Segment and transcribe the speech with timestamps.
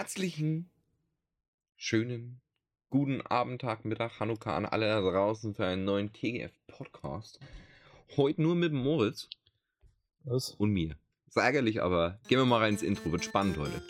[0.00, 0.70] Herzlichen,
[1.76, 2.40] schönen,
[2.88, 7.38] guten Abend, Tag, Mittag, Hanukkah an alle da draußen für einen neuen TGF-Podcast.
[8.16, 9.28] Heute nur mit Moritz.
[10.24, 10.52] Was?
[10.52, 10.96] Und mir.
[11.26, 13.12] Ist ärgerlich, aber gehen wir mal rein ins Intro.
[13.12, 13.82] Wird spannend heute.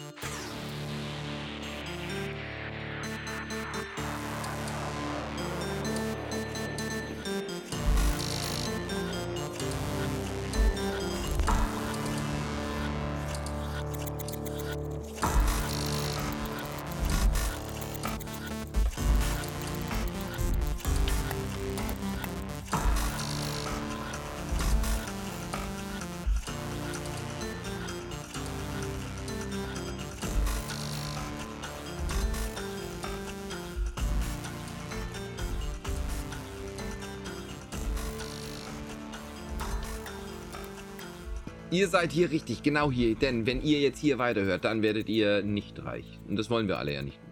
[41.91, 45.83] Seid hier richtig, genau hier, denn wenn ihr jetzt hier weiterhört, dann werdet ihr nicht
[45.84, 46.19] reich.
[46.28, 47.19] Und das wollen wir alle ja nicht.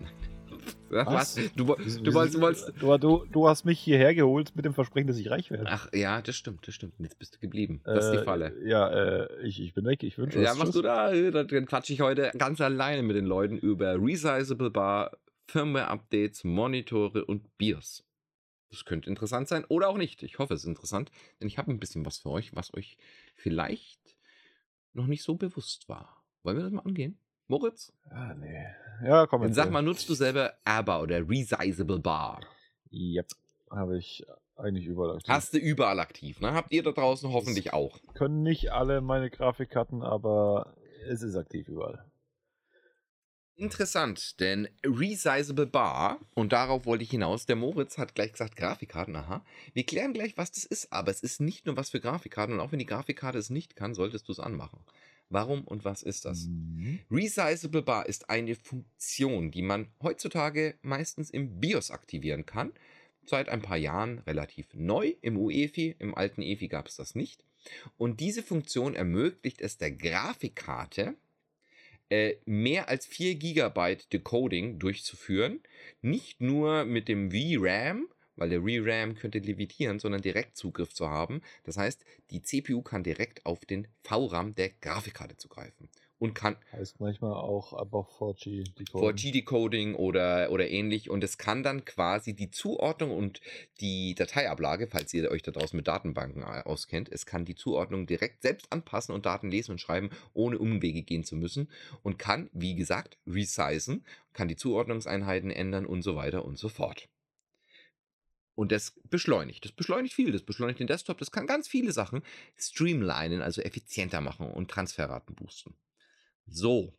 [0.91, 1.34] Was?
[1.34, 2.73] Du, du, du, wolltest, wolltest.
[2.81, 5.67] Du, du, hast mich hierher geholt mit dem Versprechen, dass ich reich werde.
[5.69, 6.95] Ach ja, das stimmt, das stimmt.
[6.98, 7.83] Jetzt bist du geblieben.
[7.84, 8.55] Das ist die Äh, Falle.
[8.64, 10.03] Ja, äh, ich, ich bin weg.
[10.03, 10.59] Ich wünsche Ja, was.
[10.59, 11.33] machst du Tschüss.
[11.33, 11.45] da?
[11.45, 17.56] Dann quatsche ich heute ganz alleine mit den Leuten über Resizable Bar, Firmware-Updates, Monitore und
[17.59, 18.05] BIOS.
[18.70, 20.23] Das könnte interessant sein oder auch nicht.
[20.23, 22.97] Ich hoffe, es ist interessant, denn ich habe ein bisschen was für euch, was euch
[23.34, 23.98] vielleicht
[24.92, 26.22] noch nicht so bewusst war.
[26.42, 27.19] Wollen wir das mal angehen?
[27.47, 27.92] Moritz?
[28.11, 28.67] Ah, nee.
[29.05, 29.42] Ja, komm.
[29.42, 32.41] Dann sag mal, nutzt du selber ABBA oder Resizable Bar?
[32.92, 33.27] Yep.
[33.70, 34.25] Habe ich
[34.56, 35.28] eigentlich überall aktiv.
[35.28, 36.53] Hast du überall aktiv, ne?
[36.53, 37.98] Habt ihr da draußen hoffentlich auch.
[38.14, 40.75] Können nicht alle meine Grafikkarten, aber
[41.06, 42.05] es ist aktiv überall.
[43.59, 49.17] Interessant, denn Resizable Bar, und darauf wollte ich hinaus, der Moritz hat gleich gesagt Grafikkarten,
[49.17, 49.45] aha.
[49.75, 52.61] Wir klären gleich, was das ist, aber es ist nicht nur was für Grafikkarten und
[52.61, 54.79] auch wenn die Grafikkarte es nicht kann, solltest du es anmachen.
[55.29, 56.47] Warum und was ist das?
[56.47, 57.01] Mhm.
[57.11, 62.70] Resizable Bar ist eine Funktion, die man heutzutage meistens im BIOS aktivieren kann.
[63.27, 67.45] Seit ein paar Jahren relativ neu im UEFI, im alten EFI gab es das nicht.
[67.96, 71.17] Und diese Funktion ermöglicht es der Grafikkarte,
[72.11, 75.61] äh, mehr als 4 GB Decoding durchzuführen.
[76.01, 81.42] Nicht nur mit dem VRAM, weil der VRAM könnte levitieren, sondern direkt Zugriff zu haben.
[81.64, 87.01] Das heißt, die CPU kann direkt auf den VRAM der Grafikkarte zugreifen und kann Heißt
[87.01, 89.11] manchmal auch above 4G Decoding.
[89.11, 91.11] 4G-Decoding oder, oder ähnlich.
[91.11, 93.40] Und es kann dann quasi die Zuordnung und
[93.80, 98.07] die Dateiablage, falls ihr euch da draußen mit Datenbanken äh, auskennt, es kann die Zuordnung
[98.07, 101.70] direkt selbst anpassen und Daten lesen und schreiben, ohne Umwege gehen zu müssen.
[102.02, 107.08] Und kann, wie gesagt, resizen, kann die Zuordnungseinheiten ändern und so weiter und so fort.
[108.57, 109.64] Und das beschleunigt.
[109.64, 110.33] Das beschleunigt viel.
[110.33, 111.18] Das beschleunigt den Desktop.
[111.18, 112.23] Das kann ganz viele Sachen
[112.57, 115.77] streamlinen, also effizienter machen und Transferraten boosten.
[116.48, 116.95] So.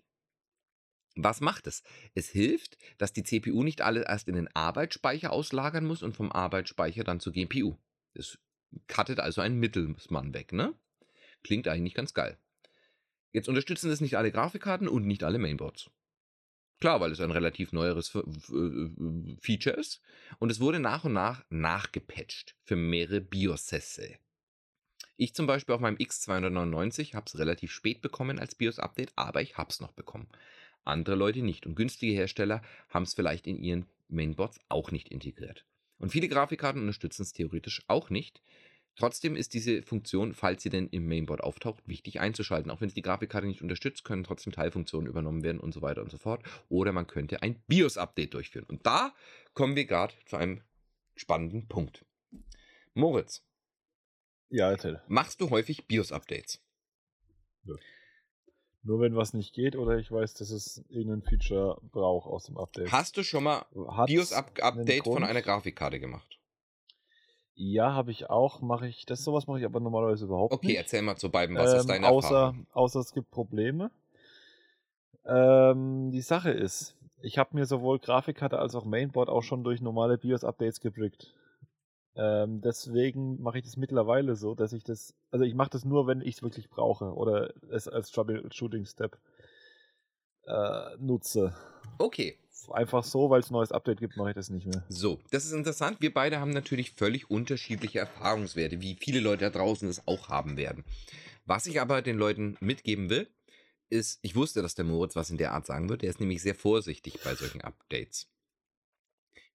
[1.15, 1.83] Was macht es?
[2.13, 6.31] Es hilft, dass die CPU nicht alle erst in den Arbeitsspeicher auslagern muss und vom
[6.31, 7.75] Arbeitsspeicher dann zur GPU.
[8.13, 8.39] Es
[8.87, 10.73] cuttet also einen Mittelsmann weg, ne?
[11.43, 12.37] Klingt eigentlich ganz geil.
[13.31, 15.89] Jetzt unterstützen es nicht alle Grafikkarten und nicht alle Mainboards.
[16.79, 20.01] Klar, weil es ein relativ neueres Feature ist.
[20.39, 24.17] Und es wurde nach und nach nachgepatcht für mehrere BIOSesse.
[25.21, 29.57] Ich zum Beispiel auf meinem X299 habe es relativ spät bekommen als BIOS-Update, aber ich
[29.57, 30.29] habe es noch bekommen.
[30.85, 31.65] Andere Leute nicht.
[31.65, 35.65] Und günstige Hersteller haben es vielleicht in ihren Mainboards auch nicht integriert.
[35.97, 38.41] Und viele Grafikkarten unterstützen es theoretisch auch nicht.
[38.95, 42.71] Trotzdem ist diese Funktion, falls sie denn im Mainboard auftaucht, wichtig einzuschalten.
[42.71, 46.01] Auch wenn es die Grafikkarte nicht unterstützt, können trotzdem Teilfunktionen übernommen werden und so weiter
[46.01, 46.43] und so fort.
[46.69, 48.67] Oder man könnte ein BIOS-Update durchführen.
[48.69, 49.13] Und da
[49.53, 50.61] kommen wir gerade zu einem
[51.17, 52.05] spannenden Punkt.
[52.93, 53.43] Moritz,
[54.49, 55.01] Ja, erzähl.
[55.07, 56.59] machst du häufig BIOS-Updates?
[58.81, 62.57] Nur wenn was nicht geht oder ich weiß, dass es irgendein Feature braucht aus dem
[62.57, 62.91] Update.
[62.91, 63.65] Hast du schon mal
[64.07, 66.39] BIOS-Update von einer Grafikkarte gemacht?
[67.55, 68.61] Ja, habe ich auch.
[68.61, 69.05] Mache ich.
[69.05, 70.77] Das sowas mache ich aber normalerweise überhaupt Okay, nicht.
[70.77, 72.67] erzähl mal zu beiden, was ist Ähm, deine außer, Erfahrung?
[72.71, 73.91] außer es gibt Probleme.
[75.25, 79.81] Ähm, die Sache ist, ich habe mir sowohl Grafikkarte als auch Mainboard auch schon durch
[79.81, 81.33] normale BIOS-Updates gebrickt.
[82.15, 86.07] Ähm, deswegen mache ich das mittlerweile so, dass ich das, also ich mache das nur,
[86.07, 89.17] wenn ich es wirklich brauche oder es als Troubleshooting-Step
[90.45, 91.55] äh, nutze.
[91.97, 92.37] Okay,
[92.71, 94.83] Einfach so, weil es ein neues Update gibt, mache ich das nicht mehr.
[94.89, 96.01] so, das ist interessant.
[96.01, 100.57] Wir beide haben natürlich völlig unterschiedliche Erfahrungswerte, wie viele Leute da draußen es auch haben
[100.57, 100.83] werden.
[101.45, 103.27] Was ich aber den Leuten mitgeben will,
[103.89, 106.03] ist, ich wusste, dass der Moritz was in der Art sagen wird.
[106.03, 108.27] Der ist nämlich sehr vorsichtig bei solchen Updates.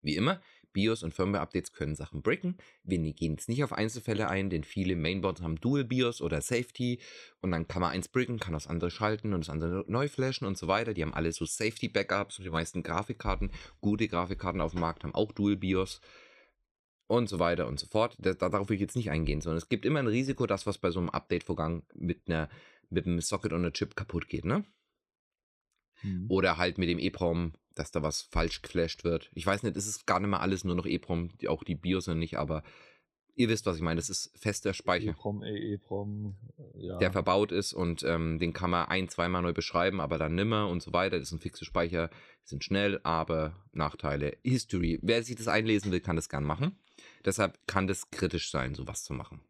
[0.03, 0.43] Wie immer,
[0.75, 2.59] BIOS und Firmware-Updates können Sachen bricken.
[2.83, 6.43] Wir ne-, gehen jetzt nicht auf Einzelfälle ein, denn viele Mainboards haben Dual BIOS oder
[6.43, 7.01] Safety
[7.41, 10.47] und dann kann man eins bricken, kann das andere schalten und das andere neu flashen
[10.47, 10.93] und so weiter.
[10.93, 12.37] Die haben alle so Safety-Backups.
[12.37, 13.51] Die meisten Grafikkarten,
[13.81, 16.03] gute Grafikkarten auf dem Markt haben auch Dual BIOS
[17.07, 18.17] und so weiter und so fort.
[18.19, 20.77] Da, darauf will ich jetzt nicht eingehen, sondern es gibt immer ein Risiko, dass was
[20.77, 22.51] bei so einem Update-Vorgang mit einer
[22.91, 24.65] mit einem Socket on a Chip kaputt geht, ne?
[26.03, 26.27] Mhm.
[26.29, 29.31] Oder halt mit dem EEPROM, dass da was falsch geflasht wird.
[29.35, 32.07] Ich weiß nicht, es ist gar nicht mehr alles nur noch EEPROM, auch die BIOS
[32.07, 32.63] sind nicht, aber
[33.37, 33.99] ihr wisst, was ich meine.
[33.99, 35.11] Das ist fester Speicher.
[35.11, 36.99] EEPROM, EEPROM, äh, ja.
[36.99, 40.69] Der verbaut ist und ähm, den kann man ein, zweimal neu beschreiben, aber dann nimmer
[40.69, 41.19] und so weiter.
[41.19, 42.11] Das sind fixe Speicher,
[42.45, 44.37] sind schnell, aber Nachteile.
[44.43, 44.99] History.
[45.03, 46.79] Wer sich das einlesen will, kann das gern machen.
[47.25, 49.41] Deshalb kann das kritisch sein, sowas zu machen.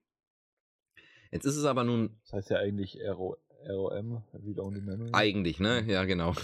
[1.31, 2.17] Jetzt ist es aber nun.
[2.23, 3.37] Das heißt ja eigentlich RO,
[3.69, 5.11] ROM, Read Only Memory.
[5.12, 5.82] Eigentlich, ne?
[5.87, 6.35] Ja, genau.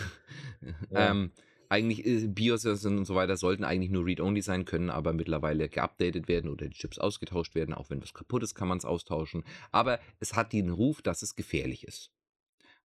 [0.91, 1.11] Ja.
[1.11, 1.33] ähm,
[1.71, 6.29] eigentlich äh, BIOS und so weiter sollten eigentlich nur Read-Only sein können, aber mittlerweile geupdatet
[6.29, 7.75] werden oder die Chips ausgetauscht werden.
[7.75, 9.45] Auch wenn was kaputt ist, kann man es austauschen.
[9.71, 12.11] Aber es hat den Ruf, dass es gefährlich ist.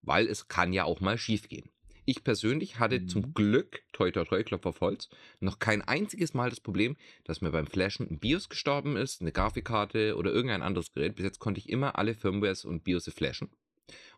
[0.01, 1.69] Weil es kann ja auch mal schief gehen.
[2.07, 3.07] Ich persönlich hatte mhm.
[3.07, 5.09] zum Glück, toi toi toi, Klopf auf Holz,
[5.39, 9.31] noch kein einziges Mal das Problem, dass mir beim Flashen ein BIOS gestorben ist, eine
[9.31, 11.15] Grafikkarte oder irgendein anderes Gerät.
[11.15, 13.49] Bis jetzt konnte ich immer alle Firmwares und BIOS flashen.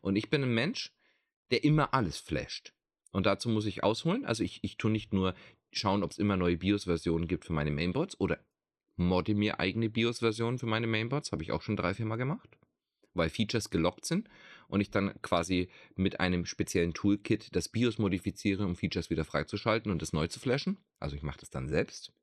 [0.02, 0.94] Und ich bin ein Mensch,
[1.52, 2.74] der immer alles flasht.
[3.18, 4.26] Und dazu muss ich ausholen.
[4.26, 5.34] Also ich, ich tue nicht nur
[5.72, 8.38] schauen, ob es immer neue BIOS-Versionen gibt für meine Mainboards oder
[8.96, 11.32] modde mir eigene BIOS-Versionen für meine Mainboards.
[11.32, 12.60] Habe ich auch schon drei, vier Mal gemacht,
[13.16, 14.30] weil Features gelockt sind
[14.68, 19.92] und ich dann quasi mit einem speziellen Toolkit das BIOS modifiziere, um Features wieder freizuschalten
[19.92, 20.78] und das neu zu flashen.
[21.00, 22.14] Also ich mache das dann selbst.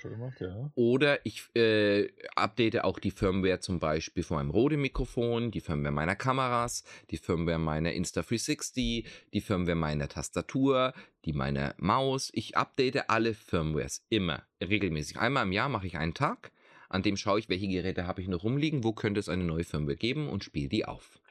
[0.00, 0.70] Gemacht, ja.
[0.74, 6.16] Oder ich äh, update auch die Firmware zum Beispiel von meinem Rode-Mikrofon, die Firmware meiner
[6.16, 10.92] Kameras, die Firmware meiner Insta360, die Firmware meiner Tastatur,
[11.24, 12.30] die meiner Maus.
[12.34, 15.18] Ich update alle Firmwares immer regelmäßig.
[15.18, 16.52] Einmal im Jahr mache ich einen Tag
[16.92, 19.64] an dem schaue ich, welche Geräte habe ich noch rumliegen, wo könnte es eine neue
[19.64, 21.22] Firmware geben und spiele die auf.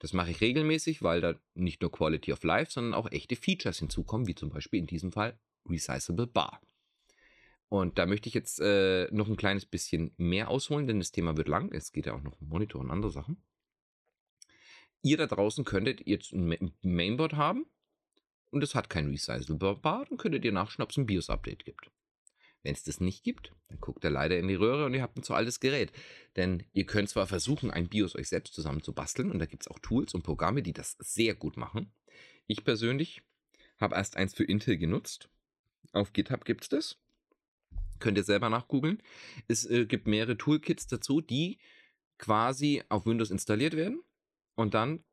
[0.00, 3.78] Das mache ich regelmäßig, weil da nicht nur Quality of Life, sondern auch echte Features
[3.78, 6.60] hinzukommen, wie zum Beispiel in diesem Fall Resizable Bar.
[7.68, 11.36] Und da möchte ich jetzt äh, noch ein kleines bisschen mehr ausholen, denn das Thema
[11.36, 11.70] wird lang.
[11.72, 13.42] Es geht ja auch noch um Monitor und andere Sachen.
[15.02, 17.66] Ihr da draußen könntet jetzt ein Mainboard haben
[18.50, 21.90] und es hat kein Resizable Bar, dann könntet ihr nachschauen, ob es ein BIOS-Update gibt.
[22.62, 25.16] Wenn es das nicht gibt, dann guckt ihr leider in die Röhre und ihr habt
[25.16, 25.92] ein zu altes Gerät.
[26.36, 29.62] Denn ihr könnt zwar versuchen, ein BIOS euch selbst zusammen zu basteln und da gibt
[29.62, 31.92] es auch Tools und Programme, die das sehr gut machen.
[32.46, 33.22] Ich persönlich
[33.78, 35.28] habe erst eins für Intel genutzt.
[35.92, 36.98] Auf GitHub gibt es das.
[37.98, 39.02] Könnt ihr selber nachgoogeln.
[39.46, 41.58] Es äh, gibt mehrere Toolkits dazu, die
[42.18, 44.02] quasi auf Windows installiert werden.
[44.54, 45.04] Und dann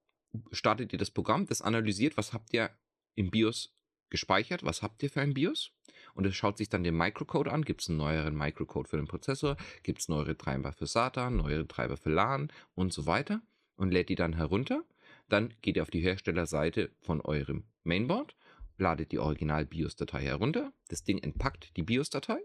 [0.52, 2.72] startet ihr das Programm, das analysiert, was habt ihr
[3.16, 3.74] im BIOS
[4.10, 5.72] gespeichert, was habt ihr für ein BIOS
[6.14, 7.64] und es schaut sich dann den Microcode an.
[7.64, 9.58] Gibt es einen neueren Microcode für den Prozessor?
[9.84, 13.42] Gibt es neuere Treiber für SATA, neuere Treiber für LAN und so weiter
[13.76, 14.84] und lädt die dann herunter.
[15.28, 18.36] Dann geht ihr auf die Herstellerseite von eurem Mainboard,
[18.78, 20.72] ladet die Original-BIOS-Datei herunter.
[20.88, 22.40] Das Ding entpackt die BIOS-Datei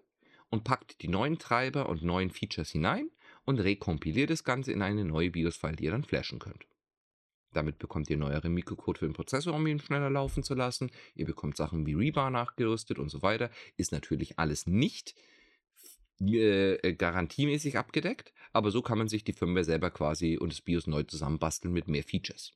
[0.50, 3.10] und packt die neuen Treiber und neuen Features hinein
[3.44, 6.66] und rekompiliert das Ganze in eine neue BIOS-File, die ihr dann flashen könnt.
[7.52, 10.90] Damit bekommt ihr neuere Mikrocode für den Prozessor, um ihn schneller laufen zu lassen.
[11.14, 13.50] Ihr bekommt Sachen wie Rebar nachgerüstet und so weiter.
[13.76, 15.14] Ist natürlich alles nicht
[16.20, 20.60] äh, äh, garantiemäßig abgedeckt, aber so kann man sich die Firmware selber quasi und das
[20.60, 22.52] BIOS neu zusammenbasteln mit mehr Features.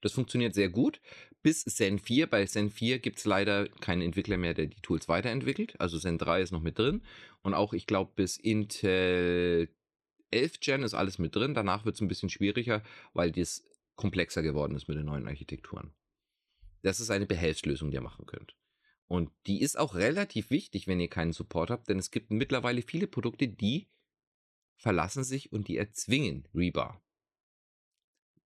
[0.00, 1.00] Das funktioniert sehr gut.
[1.42, 2.26] Bis Zen 4.
[2.28, 5.80] Bei Zen 4 gibt es leider keinen Entwickler mehr, der die Tools weiterentwickelt.
[5.80, 7.02] Also Zen 3 ist noch mit drin.
[7.42, 9.68] Und auch, ich glaube, bis Intel
[10.30, 11.54] 11 Gen ist alles mit drin.
[11.54, 13.64] Danach wird es ein bisschen schwieriger, weil das
[13.96, 15.92] komplexer geworden ist mit den neuen Architekturen.
[16.82, 18.56] Das ist eine Behelfslösung, die ihr machen könnt.
[19.06, 22.80] Und die ist auch relativ wichtig, wenn ihr keinen Support habt, denn es gibt mittlerweile
[22.82, 23.88] viele Produkte, die
[24.76, 27.02] verlassen sich und die erzwingen Rebar.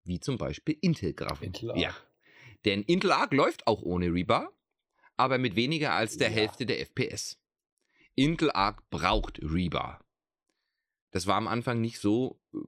[0.05, 1.47] Wie zum Beispiel Intel-Grafik.
[1.47, 1.81] Intel Arc.
[1.81, 1.97] Ja.
[2.65, 4.53] Denn Intel Arc läuft auch ohne Rebar,
[5.17, 6.35] aber mit weniger als der ja.
[6.35, 7.39] Hälfte der FPS.
[8.15, 10.05] Intel Arc braucht Rebar.
[11.11, 12.59] Das war am Anfang nicht so äh,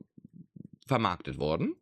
[0.87, 1.77] vermarktet worden.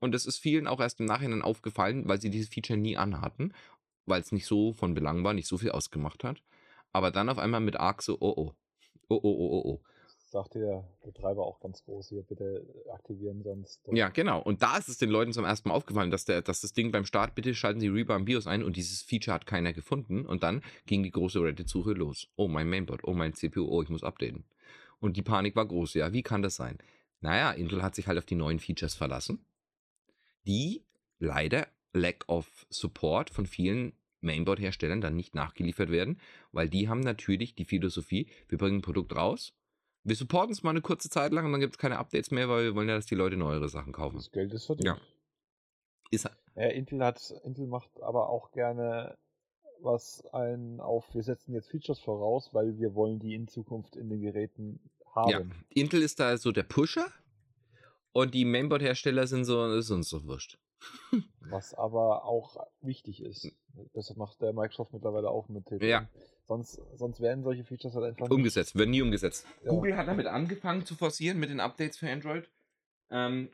[0.00, 3.54] Und das ist vielen auch erst im Nachhinein aufgefallen, weil sie dieses Feature nie anhatten,
[4.04, 6.42] weil es nicht so von Belang war, nicht so viel ausgemacht hat.
[6.92, 8.54] Aber dann auf einmal mit Arc so, oh oh,
[9.08, 9.82] oh oh, oh oh, oh.
[10.34, 13.80] Sagt der Betreiber auch ganz groß hier, bitte aktivieren sonst.
[13.92, 14.42] Ja, genau.
[14.42, 16.90] Und da ist es den Leuten zum ersten Mal aufgefallen, dass, der, dass das Ding
[16.90, 20.26] beim Start, bitte schalten Sie Rebar im BIOS ein und dieses Feature hat keiner gefunden.
[20.26, 22.26] Und dann ging die große Reddit-Suche los.
[22.34, 24.42] Oh, mein Mainboard, oh, mein CPU, oh, ich muss updaten.
[24.98, 25.94] Und die Panik war groß.
[25.94, 26.78] Ja, wie kann das sein?
[27.20, 29.38] Naja, Intel hat sich halt auf die neuen Features verlassen,
[30.48, 30.82] die
[31.20, 36.18] leider Lack of Support von vielen Mainboard-Herstellern dann nicht nachgeliefert werden,
[36.50, 39.54] weil die haben natürlich die Philosophie, wir bringen ein Produkt raus,
[40.04, 42.48] wir supporten es mal eine kurze Zeit lang und dann gibt es keine Updates mehr,
[42.48, 44.16] weil wir wollen ja, dass die Leute neuere Sachen kaufen.
[44.16, 44.86] Das Geld ist verdient.
[44.86, 44.98] Ja.
[46.10, 49.16] Ist, Ja, Intel hat, Intel macht aber auch gerne
[49.80, 54.08] was ein auf, wir setzen jetzt Features voraus, weil wir wollen die in Zukunft in
[54.08, 54.80] den Geräten
[55.14, 55.30] haben.
[55.30, 55.40] ja.
[55.70, 57.06] Intel ist da so der Pusher
[58.12, 60.58] und die Mainboard-Hersteller sind so, ist uns so wurscht.
[61.40, 63.50] Was aber auch wichtig ist.
[63.92, 65.86] Das macht der Microsoft mittlerweile auch mit TPM.
[65.86, 66.08] Ja.
[66.46, 69.46] Sonst, sonst werden solche Features halt einfach nicht- Umgesetzt, wird nie umgesetzt.
[69.62, 69.70] Ja.
[69.70, 72.50] Google hat damit angefangen zu forcieren mit den Updates für Android.
[73.10, 73.50] Ähm,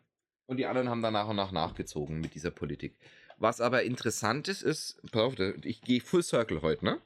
[0.46, 2.96] und die anderen haben dann nach und nach nachgezogen mit dieser Politik.
[3.38, 7.00] Was aber interessant ist, ist, pass auf, ich gehe Full Circle heute, ne?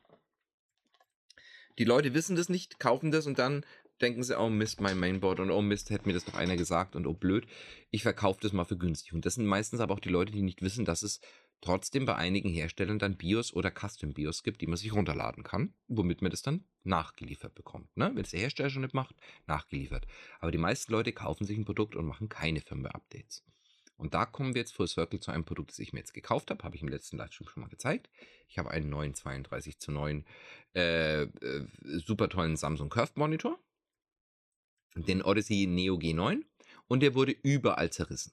[1.78, 3.64] Die Leute wissen das nicht, kaufen das und dann
[4.04, 6.94] denken sie, oh Mist, mein Mainboard und oh Mist, hätte mir das doch einer gesagt
[6.94, 7.46] und oh blöd,
[7.90, 9.14] ich verkaufe das mal für günstig.
[9.14, 11.20] Und das sind meistens aber auch die Leute, die nicht wissen, dass es
[11.62, 15.72] trotzdem bei einigen Herstellern dann BIOS oder Custom BIOS gibt, die man sich runterladen kann,
[15.88, 17.96] womit man das dann nachgeliefert bekommt.
[17.96, 18.10] Ne?
[18.14, 20.06] Wenn es der Hersteller schon nicht macht, nachgeliefert.
[20.40, 23.42] Aber die meisten Leute kaufen sich ein Produkt und machen keine Firmware-Updates.
[23.96, 26.50] Und da kommen wir jetzt Full Circle zu einem Produkt, das ich mir jetzt gekauft
[26.50, 28.10] habe, habe ich im letzten Livestream schon mal gezeigt.
[28.48, 30.24] Ich habe einen neuen 32 zu 9
[30.74, 31.28] äh, äh,
[31.82, 33.58] super tollen Samsung Curved Monitor,
[34.94, 36.42] den Odyssey Neo G9
[36.88, 38.32] und der wurde überall zerrissen.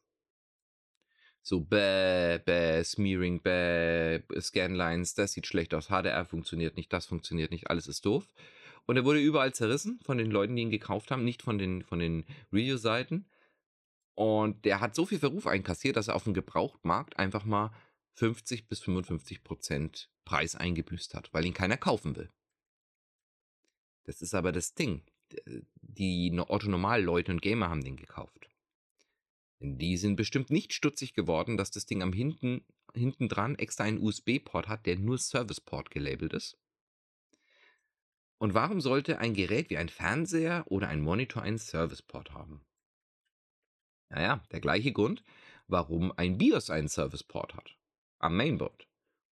[1.44, 7.50] So, bäh, bäh, Smearing, bäh, Scanlines, das sieht schlecht aus, HDR funktioniert nicht, das funktioniert
[7.51, 8.27] nicht, alles ist doof.
[8.86, 11.84] Und er wurde überall zerrissen von den Leuten, die ihn gekauft haben, nicht von den,
[11.84, 13.25] von den Review-Seiten.
[14.13, 17.72] Und der hat so viel Verruf einkassiert, dass er auf dem Gebrauchtmarkt einfach mal
[18.15, 22.30] 50 bis 55 Prozent Preis eingebüßt hat, weil ihn keiner kaufen will.
[24.03, 25.03] Das ist aber das Ding.
[25.81, 28.50] Die Otto-Normal-Leute und Gamer haben den gekauft.
[29.59, 34.00] Die sind bestimmt nicht stutzig geworden, dass das Ding am hinten, hinten dran extra einen
[34.00, 36.57] USB-Port hat, der nur Service-Port gelabelt ist.
[38.39, 42.65] Und warum sollte ein Gerät wie ein Fernseher oder ein Monitor einen Service-Port haben?
[44.09, 45.23] Naja, der gleiche Grund,
[45.67, 47.77] warum ein BIOS einen Service-Port hat.
[48.17, 48.88] Am Mainboard.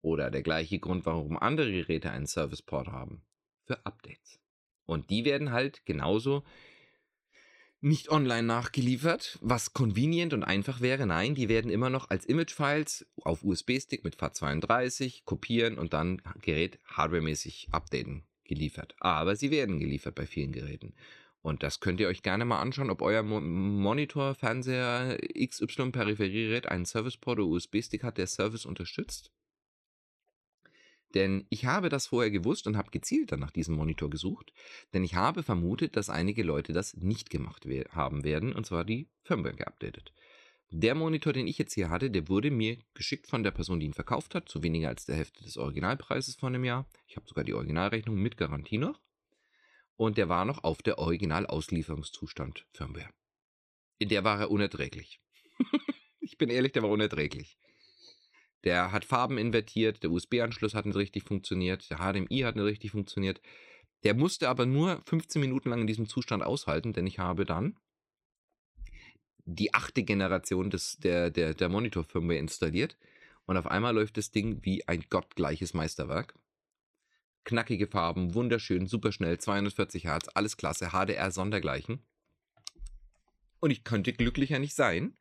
[0.02, 3.24] Oder der gleiche Grund, warum andere Geräte einen Service-Port haben.
[3.66, 4.40] Für Updates.
[4.86, 6.44] Und die werden halt genauso
[7.82, 11.06] nicht online nachgeliefert, was convenient und einfach wäre.
[11.06, 16.80] Nein, die werden immer noch als Image-Files auf USB-Stick mit FAT32 kopieren und dann Gerät
[16.86, 18.96] hardwaremäßig updaten geliefert.
[19.00, 20.96] Aber sie werden geliefert bei vielen Geräten.
[21.42, 26.68] Und das könnt ihr euch gerne mal anschauen, ob euer Mo Monitor, Fernseher, XY Peripheriegerät
[26.68, 29.32] einen Serviceport oder USB-Stick hat, der Service unterstützt.
[31.16, 34.52] Denn ich habe das vorher gewusst und habe gezielt dann nach diesem Monitor gesucht,
[34.94, 38.84] denn ich habe vermutet, dass einige Leute das nicht gemacht we haben werden, und zwar
[38.84, 40.14] die Firmware geupdatet.
[40.72, 43.86] Der Monitor, den ich jetzt hier hatte, der wurde mir geschickt von der Person, die
[43.86, 46.86] ihn verkauft hat, zu weniger als der Hälfte des Originalpreises von einem Jahr.
[47.08, 49.00] Ich habe sogar die Originalrechnung mit Garantie noch.
[49.96, 53.10] Und der war noch auf der Originalauslieferungszustand Firmware.
[54.00, 55.22] In der war er unerträglich.
[56.20, 57.58] ich bin ehrlich, der war unerträglich.
[58.66, 62.92] Der hat Farben invertiert, der USB-Anschluss hat nicht richtig funktioniert, der HDMI hat nicht richtig
[62.92, 63.40] funktioniert.
[64.04, 67.78] Der musste aber nur 15 Minuten lang in diesem Zustand aushalten, denn ich habe dann
[69.46, 72.98] die achte Generation des, der, der, der Monitor-Firmware installiert
[73.46, 76.34] und auf einmal läuft das Ding wie ein gottgleiches Meisterwerk.
[77.44, 82.04] Knackige Farben, wunderschön, superschnell, 240 Hertz, alles klasse, HDR sondergleichen.
[83.60, 85.16] Und ich könnte glücklicher nicht sein.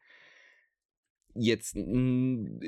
[1.35, 1.77] Jetzt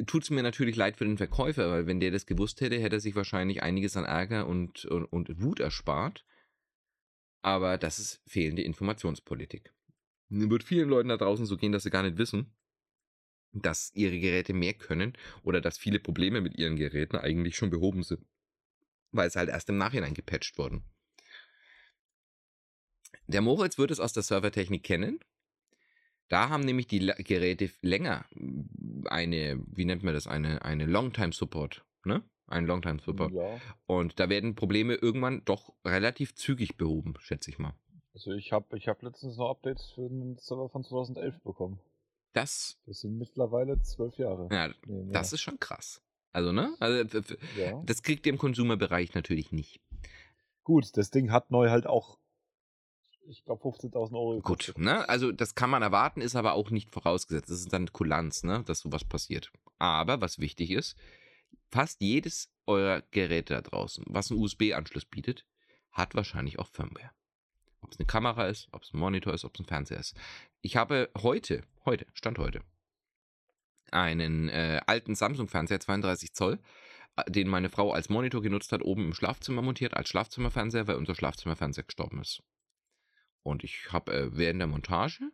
[0.06, 2.96] tut es mir natürlich leid für den Verkäufer, weil wenn der das gewusst hätte, hätte
[2.96, 6.24] er sich wahrscheinlich einiges an Ärger und, und, und Wut erspart.
[7.42, 9.72] Aber das ist fehlende Informationspolitik.
[10.28, 12.56] Wird vielen Leuten da draußen so gehen, dass sie gar nicht wissen,
[13.52, 18.02] dass ihre Geräte mehr können oder dass viele Probleme mit ihren Geräten eigentlich schon behoben
[18.02, 18.26] sind,
[19.12, 20.82] weil es halt erst im Nachhinein gepatcht wurden.
[23.28, 25.20] Der Moritz wird es aus der Servertechnik kennen.
[26.28, 28.24] Da haben nämlich die Geräte länger
[29.04, 32.22] eine, wie nennt man das, eine, eine Longtime Support, ne?
[32.48, 33.32] Ein Longtime Support.
[33.32, 33.60] Ja.
[33.86, 37.74] Und da werden Probleme irgendwann doch relativ zügig behoben, schätze ich mal.
[38.14, 41.80] Also ich habe ich hab letztens noch Updates für den Server von 2011 bekommen.
[42.32, 44.48] Das, Das sind mittlerweile zwölf Jahre.
[44.52, 46.02] ja, Nee, das ist schon krass.
[46.32, 46.74] Also, ne?
[46.80, 47.18] Also,
[47.58, 47.82] ja.
[47.86, 49.80] das kriegt ihr im Konsumerbereich natürlich nicht.
[50.64, 52.18] Gut, das Ding hat neu halt auch,
[53.28, 55.08] ich glaube, 15.000 Euro Gut, ne?
[55.08, 57.50] Also, das kann man erwarten, ist aber auch nicht vorausgesetzt.
[57.50, 58.62] Das ist dann Kulanz, ne?
[58.64, 59.52] Dass sowas passiert.
[59.78, 60.96] Aber was wichtig ist,
[61.70, 65.44] fast jedes eurer Geräte da draußen, was einen USB-Anschluss bietet,
[65.92, 67.10] hat wahrscheinlich auch Firmware.
[67.80, 70.16] Ob es eine Kamera ist, ob es ein Monitor ist, ob es ein Fernseher ist.
[70.60, 72.60] Ich habe heute, heute, Stand heute,
[73.92, 76.58] einen äh, alten Samsung-Fernseher, 32 Zoll,
[77.16, 80.96] äh, den meine Frau als Monitor genutzt hat, oben im Schlafzimmer montiert, als Schlafzimmerfernseher, weil
[80.96, 82.42] unser Schlafzimmerfernseher gestorben ist.
[83.46, 85.30] Und ich habe äh, während der Montage,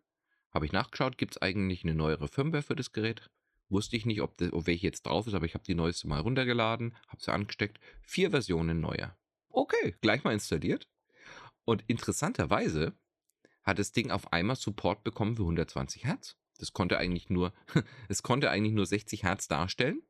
[0.52, 3.30] habe ich nachgeschaut, gibt es eigentlich eine neuere Firmware für das Gerät?
[3.70, 6.06] Wusste ich nicht, ob, das, ob welche jetzt drauf ist, aber ich habe die neueste
[6.06, 7.80] mal runtergeladen, habe sie angesteckt.
[8.02, 9.16] Vier Versionen neuer.
[9.48, 10.90] Okay, gleich mal installiert.
[11.64, 12.92] Und interessanterweise
[13.62, 16.36] hat das Ding auf einmal Support bekommen für 120 Hertz.
[16.58, 17.54] Das konnte eigentlich nur,
[18.10, 20.02] es konnte eigentlich nur 60 Hertz darstellen.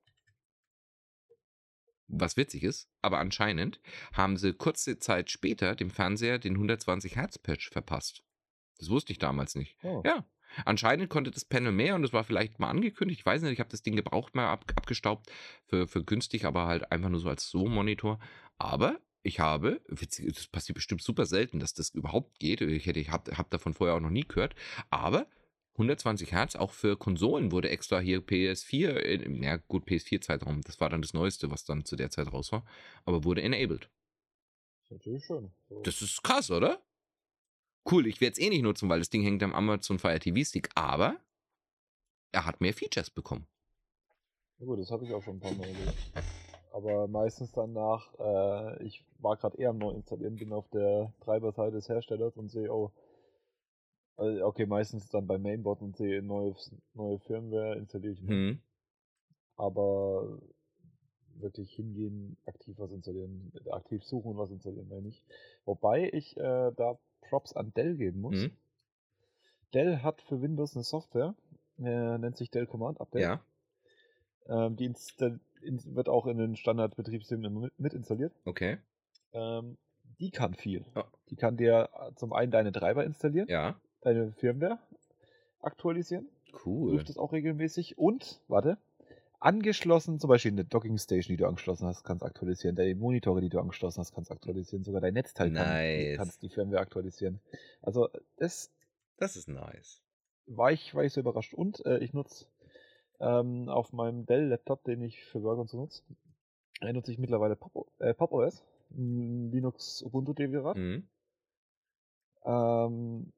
[2.14, 3.80] Was witzig ist, aber anscheinend
[4.12, 8.22] haben sie kurze Zeit später dem Fernseher den 120 Hertz Patch verpasst.
[8.78, 9.76] Das wusste ich damals nicht.
[9.82, 10.02] Oh.
[10.04, 10.26] Ja,
[10.64, 13.20] Anscheinend konnte das Panel mehr und das war vielleicht mal angekündigt.
[13.20, 15.30] Ich weiß nicht, ich habe das Ding gebraucht mal ab, abgestaubt
[15.64, 18.18] für, für günstig, aber halt einfach nur so als So-Monitor.
[18.58, 22.60] Aber ich habe, das passiert bestimmt super selten, dass das überhaupt geht.
[22.60, 24.54] Ich, hätte, ich habe hab davon vorher auch noch nie gehört.
[24.90, 25.26] Aber
[25.74, 31.00] 120 Hertz auch für Konsolen wurde extra hier PS4, ja gut, PS4-Zeitraum, das war dann
[31.00, 32.64] das Neueste, was dann zu der Zeit raus war,
[33.04, 33.88] aber wurde enabled.
[33.88, 35.50] Das ist natürlich schön.
[35.68, 35.80] So.
[35.82, 36.82] Das ist krass, oder?
[37.90, 40.44] Cool, ich werde es eh nicht nutzen, weil das Ding hängt am Amazon Fire TV
[40.44, 41.16] Stick, aber
[42.32, 43.46] er hat mehr Features bekommen.
[44.58, 46.12] Ja gut, das habe ich auch schon ein paar Mal erlebt.
[46.72, 51.76] Aber meistens danach, äh, ich war gerade eher am neu installieren, bin auf der Treiberseite
[51.76, 52.92] des Herstellers und sehe, oh,
[54.22, 56.54] also okay, meistens dann beim Mainboard und sehe neue,
[56.94, 58.22] neue Firmware installiere ich.
[58.22, 58.60] Mhm.
[59.56, 60.40] Aber
[61.34, 65.24] wirklich hingehen, aktiv was installieren, aktiv suchen und was installieren, meine ich.
[65.64, 68.36] Wobei ich äh, da Props an Dell geben muss.
[68.36, 68.52] Mhm.
[69.74, 71.34] Dell hat für Windows eine Software,
[71.78, 73.22] äh, nennt sich Dell Command Update.
[73.22, 73.44] Ja.
[74.46, 78.34] Ähm, die wird auch in den Standardbetriebssystemen mit installiert.
[78.44, 78.78] Okay.
[79.32, 79.78] Ähm,
[80.20, 80.84] die kann viel.
[80.94, 81.04] Oh.
[81.30, 83.48] Die kann dir zum einen deine Treiber installieren.
[83.48, 83.80] Ja.
[84.02, 84.78] Deine Firmware
[85.60, 86.28] aktualisieren.
[86.64, 86.92] Cool.
[86.92, 87.98] Prüft das auch regelmäßig.
[87.98, 88.78] Und, warte,
[89.40, 92.76] angeschlossen, zum Beispiel eine Docking Station, die du angeschlossen hast, kannst aktualisieren.
[92.76, 94.84] Deine Monitore, die du angeschlossen hast, kannst aktualisieren.
[94.84, 96.16] Sogar dein Netzteil nice.
[96.16, 97.40] kann, kannst die Firmware aktualisieren.
[97.80, 98.70] Also das.
[99.16, 100.00] Das ist nice.
[100.46, 101.54] War ich, war ich so überrascht.
[101.54, 102.46] Und äh, ich nutze
[103.20, 106.02] ähm, auf meinem Dell-Laptop, den ich für Work und so nutze,
[106.80, 110.76] äh, nutze ich mittlerweile Pop, äh, Pop OS, Linux Ubuntu Derivat.
[110.76, 111.06] Mhm.
[112.44, 113.32] Ähm,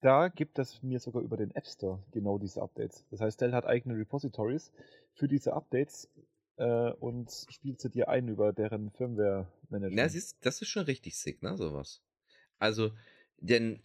[0.00, 3.04] da gibt es mir sogar über den App Store genau diese Updates.
[3.10, 4.72] Das heißt, Dell hat eigene Repositories
[5.14, 6.08] für diese Updates
[6.56, 8.90] äh, und spielt sie dir ein über deren
[10.08, 12.02] siehst, das ist schon richtig sick, ne, sowas.
[12.58, 12.92] Also,
[13.38, 13.80] denn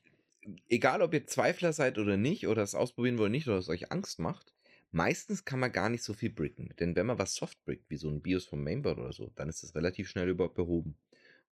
[0.69, 3.91] egal ob ihr Zweifler seid oder nicht, oder es ausprobieren wollt nicht, oder es euch
[3.91, 4.53] Angst macht,
[4.91, 6.73] meistens kann man gar nicht so viel bricken.
[6.79, 9.49] Denn wenn man was soft brickt, wie so ein BIOS vom Mainboard oder so, dann
[9.49, 10.97] ist das relativ schnell überhaupt behoben.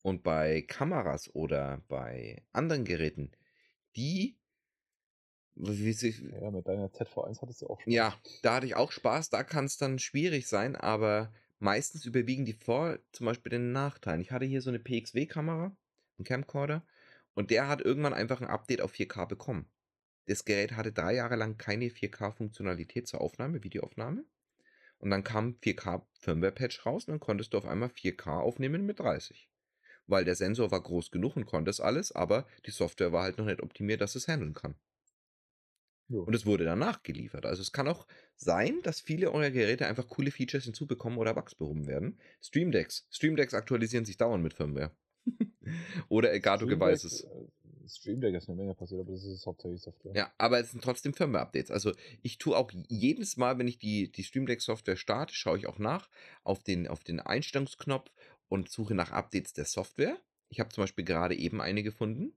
[0.04, 3.32] Und bei Kameras oder bei anderen Geräten,
[3.96, 4.38] die
[5.56, 7.94] ja, mit deiner ZV1 hattest du auch Spaß.
[7.94, 9.30] Ja, da hatte ich auch Spaß.
[9.30, 14.22] Da kann es dann schwierig sein, aber meistens überwiegen die Vor-, zum Beispiel den Nachteilen.
[14.22, 15.76] Ich hatte hier so eine PXW-Kamera,
[16.18, 16.84] einen Camcorder,
[17.34, 19.70] und der hat irgendwann einfach ein Update auf 4K bekommen.
[20.26, 24.26] Das Gerät hatte drei Jahre lang keine 4K-Funktionalität zur Aufnahme, Videoaufnahme.
[24.98, 29.00] Und dann kam 4K Firmware-Patch raus und dann konntest du auf einmal 4K aufnehmen mit
[29.00, 29.50] 30.
[30.08, 33.38] Weil der Sensor war groß genug und konnte es alles, aber die Software war halt
[33.38, 34.76] noch nicht optimiert, dass es handeln kann.
[36.12, 36.24] Jo.
[36.24, 37.46] Und es wurde dann nachgeliefert.
[37.46, 41.56] Also es kann auch sein, dass viele eurer Geräte einfach coole Features hinzubekommen oder Bugs
[41.56, 42.20] behoben werden.
[42.42, 43.08] Streamdecks.
[43.10, 44.92] Streamdecks aktualisieren sich dauernd mit Firmware.
[46.10, 47.24] oder Elgato Devices.
[47.24, 50.14] Äh, Stream Deck ist eine Menge passiert, aber das ist hauptsächlich Software.
[50.16, 51.72] Ja, aber es sind trotzdem Firmware-Updates.
[51.72, 55.68] Also ich tue auch jedes Mal, wenn ich die, die Stream Deck-Software starte, schaue ich
[55.68, 56.10] auch nach
[56.44, 58.12] auf den, auf den Einstellungsknopf
[58.50, 60.18] und suche nach Updates der Software.
[60.50, 62.34] Ich habe zum Beispiel gerade eben eine gefunden.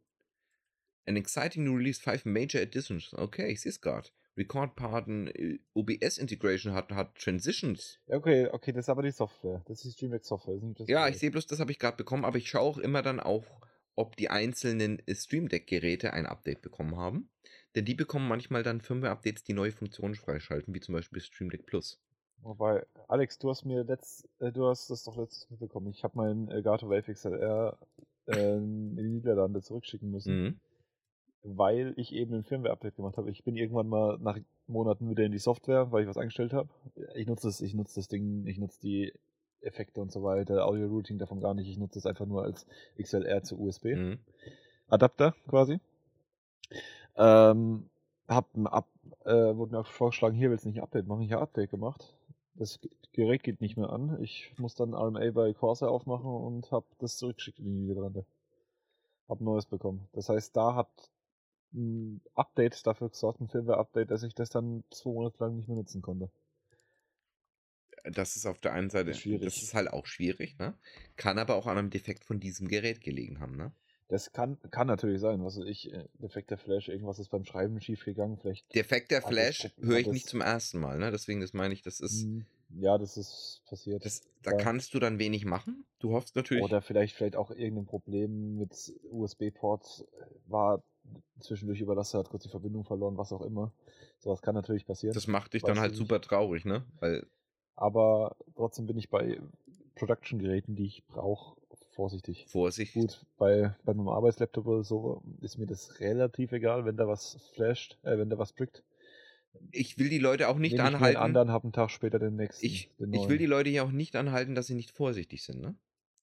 [1.07, 3.13] An exciting new release, five major additions.
[3.15, 4.09] Okay, ich sehe es gerade.
[4.37, 7.99] Record-Parten, äh, OBS-Integration hat, hat Transitions.
[8.09, 9.63] Okay, okay, das ist aber die Software.
[9.67, 10.59] Das ist die Streamdeck-Software.
[10.87, 13.21] Ja, ich sehe bloß, das habe ich gerade bekommen, aber ich schaue auch immer dann
[13.21, 13.45] auch,
[13.95, 17.29] ob die einzelnen äh, Stream Deck-Geräte ein Update bekommen haben.
[17.77, 21.67] Denn die bekommen manchmal dann Firmware-Updates, die neue Funktionen freischalten, wie zum Beispiel Stream Deck
[21.67, 22.01] Plus.
[22.43, 25.89] Wobei, Alex, du hast mir letzt, äh, du hast das doch letztes mitbekommen.
[25.91, 27.79] Ich habe meinen Elgato Wave XLR
[28.27, 30.43] äh, in die Niederlande zurückschicken müssen.
[30.43, 30.61] Mhm
[31.45, 33.31] weil ich eben ein Firmware-Update gemacht habe.
[33.31, 36.69] Ich bin irgendwann mal nach Monaten wieder in die Software, weil ich was eingestellt habe.
[37.15, 39.13] Ich nutze das, ich nutze das Ding, ich nutze die
[39.61, 41.69] Effekte und so weiter, Audio-Routing davon gar nicht.
[41.69, 42.67] Ich nutze das einfach nur als
[43.01, 43.95] XLR zu USB.
[43.95, 44.19] Mhm.
[44.89, 45.81] Adapter quasi.
[47.17, 47.89] Ähm,
[48.27, 48.89] hab ein Up,
[49.25, 51.23] äh, wurde mir auch vorgeschlagen, hier willst du nicht ein Update machen.
[51.23, 52.15] Ich habe Update gemacht.
[52.55, 52.81] Das
[53.13, 54.19] Gerät geht nicht mehr an.
[54.23, 58.25] Ich muss dann RMA bei Corsair aufmachen und habe das zurückgeschickt in die Niederlande.
[59.29, 60.09] Hab Neues bekommen.
[60.13, 60.89] Das heißt, da hat
[61.75, 65.77] ein Update dafür gesorgt, ein Firmware-Update, dass ich das dann zwei Monate lang nicht mehr
[65.77, 66.31] nutzen konnte.
[68.05, 69.41] das ist auf der einen Seite, Schwierig.
[69.43, 70.79] das ist halt auch schwierig, ne?
[71.17, 73.75] Kann aber auch an einem Defekt von diesem Gerät gelegen haben, ne?
[74.09, 77.81] Das kann, kann natürlich sein, was weiß ich, äh, defekter Flash, irgendwas ist beim Schreiben
[77.83, 78.67] schiefgegangen, vielleicht.
[78.75, 81.11] Defekter Flash höre ich nicht zum ersten Mal, ne?
[81.11, 84.03] Deswegen, das meine ich, das ist, Hm, Ja, das ist passiert.
[84.03, 84.59] das, da Ja.
[84.59, 85.85] kannst du dann wenig machen.
[85.99, 90.05] Du hoffst natürlich, Oder vielleicht, vielleicht auch irgendein Problem mit USB-Ports
[90.47, 90.83] war
[91.41, 93.73] zwischendurch überlastet, hat kurz die Verbindung verloren, was auch immer.
[94.19, 95.15] Sowas kann natürlich passieren.
[95.15, 96.85] das macht dich dann halt ich super traurig, ne?
[97.01, 97.27] Weil,
[97.77, 99.41] Aber trotzdem bin ich bei
[99.97, 101.61] Production-Geräten, die ich brauche,
[101.93, 102.47] vorsichtig.
[102.49, 107.07] Vorsicht, Gut, bei, bei meinem Arbeitslaptop oder so ist mir das relativ egal, wenn da
[107.07, 108.83] was flasht, äh, wenn da was brickt.
[109.73, 111.17] ich will die Leute auch nicht ich mir anhalten.
[111.17, 112.65] einen anderen, habe einen Tag später den nächsten.
[112.67, 115.61] Ich, den ich will die Leute hier auch nicht anhalten, dass sie nicht vorsichtig sind,
[115.61, 115.77] ne?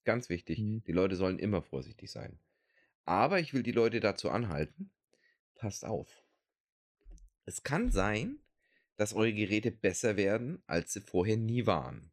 [0.03, 0.59] Ganz wichtig.
[0.59, 0.83] Mhm.
[0.87, 2.39] Die Leute sollen immer vorsichtig sein.
[3.05, 4.91] Aber ich will die Leute dazu anhalten,
[5.55, 6.23] passt auf.
[7.45, 8.39] Es kann sein,
[8.97, 12.11] dass eure Geräte besser werden, als sie vorher nie waren.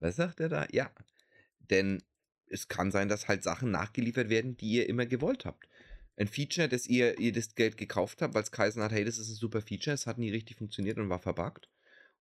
[0.00, 0.66] Was sagt er da?
[0.72, 0.90] Ja.
[1.58, 2.02] Denn
[2.46, 5.68] es kann sein, dass halt Sachen nachgeliefert werden, die ihr immer gewollt habt.
[6.16, 9.18] Ein Feature, das ihr, ihr das Geld gekauft habt, weil es geheißen hat, hey, das
[9.18, 11.70] ist ein super Feature, es hat nie richtig funktioniert und war verbuggt.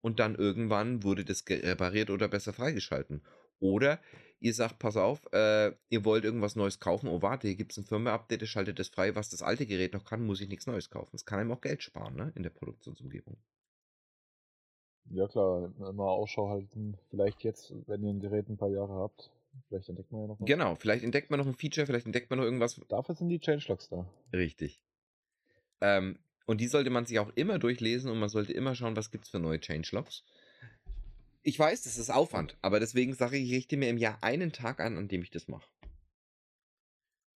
[0.00, 3.22] Und dann irgendwann wurde das repariert oder besser freigeschalten.
[3.58, 4.00] Oder
[4.42, 7.78] ihr sagt, pass auf, äh, ihr wollt irgendwas Neues kaufen, oh warte, hier gibt es
[7.78, 10.66] ein Firmware-Update, das schaltet das frei, was das alte Gerät noch kann, muss ich nichts
[10.66, 11.14] Neues kaufen.
[11.14, 13.36] Es kann einem auch Geld sparen, ne, in der Produktionsumgebung.
[15.10, 16.96] Ja klar, immer Ausschau halten.
[17.10, 19.30] Vielleicht jetzt, wenn ihr ein Gerät ein paar Jahre habt,
[19.68, 20.46] vielleicht entdeckt man ja noch was.
[20.46, 23.40] Genau, vielleicht entdeckt man noch ein Feature, vielleicht entdeckt man noch irgendwas, Dafür sind die
[23.40, 24.06] Changelogs da.
[24.32, 24.82] Richtig.
[25.80, 29.10] Ähm, und die sollte man sich auch immer durchlesen und man sollte immer schauen, was
[29.10, 30.24] gibt es für neue Changelogs.
[31.44, 34.52] Ich weiß, das ist Aufwand, aber deswegen sage ich, ich richte mir im Jahr einen
[34.52, 35.68] Tag an, an dem ich das mache.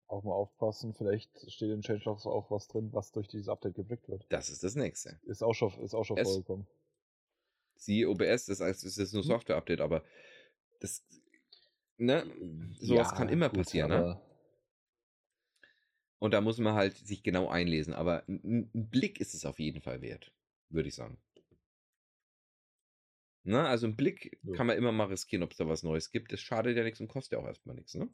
[0.09, 4.09] Auch mal aufpassen, vielleicht steht in Changelogs auch was drin, was durch dieses Update gebrickt
[4.09, 4.27] wird.
[4.29, 5.19] Das ist das nächste.
[5.23, 6.67] Ist auch schon, ist auch schon Es- vorgekommen.
[7.77, 9.29] Sie, OBS, das heißt, es ist nur Hm.
[9.29, 10.03] Software-Update, aber
[10.81, 11.05] das,
[11.99, 12.25] ne,
[12.81, 14.21] sowas kann immer gut, passieren, ne?
[16.19, 19.81] Und da muss man halt sich genau einlesen, aber ein Blick ist es auf jeden
[19.81, 20.31] Fall wert,
[20.69, 21.19] würde ich sagen.
[23.47, 23.67] Ne?
[23.67, 24.55] Also ein Blick Ja.
[24.55, 26.33] kann man immer mal riskieren, ob es da was Neues gibt.
[26.33, 27.95] Das schadet ja nichts und kostet ja auch erstmal nichts.
[27.95, 28.09] Ne?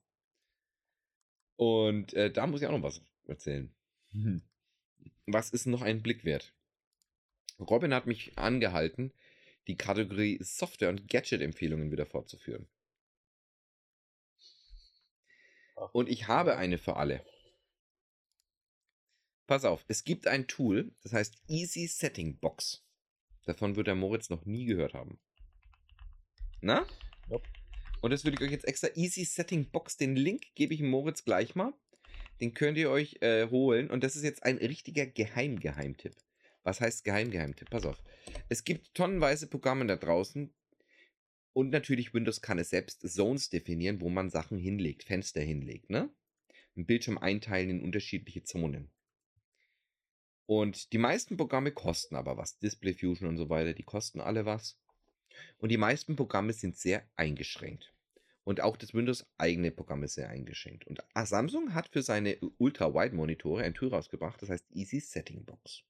[1.57, 3.75] Und äh, da muss ich auch noch was erzählen.
[5.27, 6.53] Was ist noch ein Blick wert?
[7.61, 9.13] Robin hat mich angehalten,
[9.69, 12.69] die Kategorie Software- und Gadget-Empfehlungen wieder fortzuführen.
[15.93, 17.25] Und ich habe eine für alle.
[19.47, 22.85] Pass auf, es gibt ein Tool, das heißt Easy Setting Box.
[23.45, 25.19] Davon wird der Moritz noch nie gehört haben.
[26.61, 26.87] Na?
[27.29, 27.49] Nope.
[28.01, 31.25] Und das würde ich euch jetzt extra Easy Setting Box, den Link gebe ich Moritz
[31.25, 31.73] gleich mal.
[32.41, 33.91] Den könnt ihr euch äh, holen.
[33.91, 36.15] Und das ist jetzt ein richtiger Geheim-Geheimtipp.
[36.65, 37.71] Was heißt Geheim-Geheimtipp?
[37.71, 38.03] Pass auf.
[38.49, 40.53] Es gibt tonnenweise Programme da draußen.
[41.53, 46.09] Und natürlich Windows kann es selbst Zones definieren, wo man Sachen hinlegt, Fenster hinlegt, ne?
[46.77, 48.91] Ein Bildschirm einteilen in unterschiedliche Zonen.
[50.55, 52.59] Und die meisten Programme kosten aber was.
[52.59, 54.79] Display Fusion und so weiter, die kosten alle was.
[55.57, 57.95] Und die meisten Programme sind sehr eingeschränkt.
[58.45, 60.87] Und auch das Windows eigene Programm ist sehr eingeschränkt.
[60.87, 65.85] Und Samsung hat für seine Ultra-Wide-Monitore ein Tool rausgebracht, das heißt Easy Setting Box.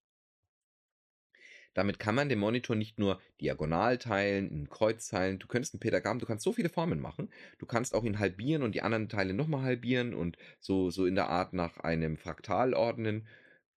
[1.74, 5.40] Damit kann man den Monitor nicht nur diagonal teilen, in Kreuz teilen.
[5.40, 7.32] Du könntest ein Pentagramm, du kannst so viele Formen machen.
[7.58, 11.16] Du kannst auch ihn halbieren und die anderen Teile nochmal halbieren und so, so in
[11.16, 13.26] der Art nach einem Fraktal ordnen.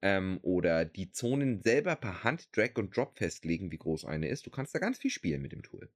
[0.02, 4.46] Ähm, oder die Zonen selber per Hand Drag und Drop festlegen, wie groß eine ist.
[4.46, 5.90] Du kannst da ganz viel spielen mit dem Tool.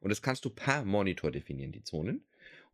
[0.00, 2.24] Und das kannst du per Monitor definieren, die Zonen.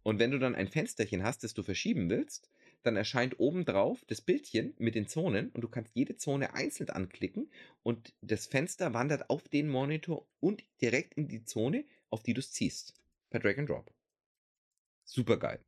[0.02, 2.50] Und wenn du dann ein Fensterchen hast, das du verschieben willst,
[2.82, 6.90] dann erscheint oben drauf das Bildchen mit den Zonen und du kannst jede Zone einzeln
[6.90, 7.50] anklicken
[7.82, 12.40] und das Fenster wandert auf den Monitor und direkt in die Zone, auf die du
[12.40, 12.94] es ziehst.
[13.30, 13.92] Per Drag and Drop.
[15.04, 15.60] Super geil.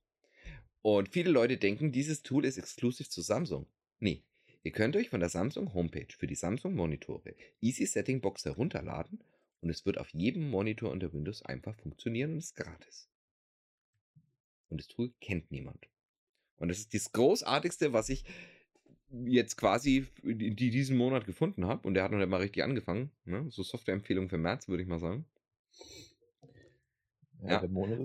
[0.83, 3.67] Und viele Leute denken, dieses Tool ist exklusiv zu Samsung.
[4.01, 4.23] Nee,
[4.65, 9.23] ihr könnt euch von der Samsung Homepage für die Samsung Monitore Easy Setting Box herunterladen
[9.61, 13.09] und es wird auf jedem Monitor unter Windows einfach funktionieren und ist gratis.
[14.69, 15.89] Und das Tool kennt niemand.
[16.57, 18.25] Und das ist das Großartigste, was ich
[19.11, 21.87] jetzt quasi in diesem Monat gefunden habe.
[21.87, 23.11] Und der hat noch nicht mal richtig angefangen.
[23.25, 23.47] Ne?
[23.51, 25.25] So Softwareempfehlung für März, würde ich mal sagen.
[27.53, 27.61] Ja,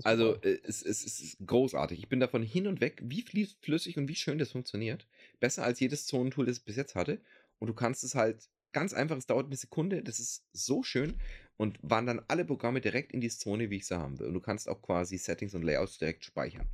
[0.05, 1.99] Also äh, es, es, es ist großartig.
[1.99, 5.07] Ich bin davon hin und weg, wie flüssig und wie schön das funktioniert.
[5.39, 7.21] Besser als jedes Zonentool, das ich bis jetzt hatte.
[7.59, 11.15] Und du kannst es halt ganz einfach, es dauert eine Sekunde, das ist so schön
[11.57, 14.27] und wandern alle Programme direkt in die Zone, wie ich sie haben will.
[14.27, 16.67] Und du kannst auch quasi Settings und Layouts direkt speichern.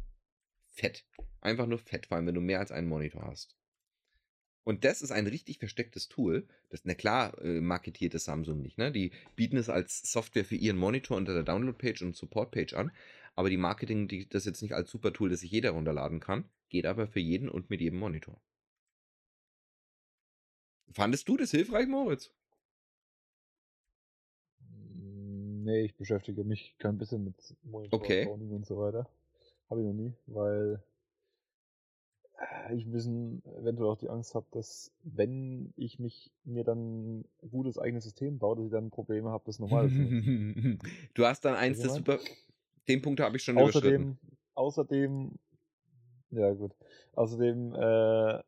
[0.67, 1.06] Fett.
[1.41, 3.54] Einfach nur fett, vor allem wenn du mehr als einen Monitor hast.
[4.65, 6.47] Und das ist ein richtig verstecktes Tool.
[6.69, 8.80] Das, na klar, äh, marketiert das Samsung nicht.
[8.80, 8.91] Ne?
[8.91, 12.91] Die bieten es als Software für ihren Monitor unter der Download-Page und Support-Page an.
[13.36, 16.45] Aber die Marketing, die, das jetzt nicht als super Tool, das sich jeder runterladen kann.
[16.69, 18.41] Geht aber für jeden und mit jedem Monitor.
[20.91, 22.32] Fandest du das hilfreich, Moritz?
[24.60, 28.25] Nee, ich beschäftige mich kein bisschen mit Monitor Okay.
[28.25, 29.08] Und so weiter.
[29.69, 30.82] Habe ich noch nie, weil
[32.73, 37.25] ich ein bisschen eventuell auch die Angst habe, dass wenn ich mich mir dann ein
[37.51, 40.79] gutes eigenes System baue, dass ich dann Probleme habe, das normal zu nutzen.
[41.13, 42.19] du hast dann eins, das super.
[42.88, 44.17] Den Punkt habe ich schon überschritten.
[44.53, 45.39] Außerdem, außerdem,
[46.31, 46.75] ja gut,
[47.13, 48.39] außerdem äh,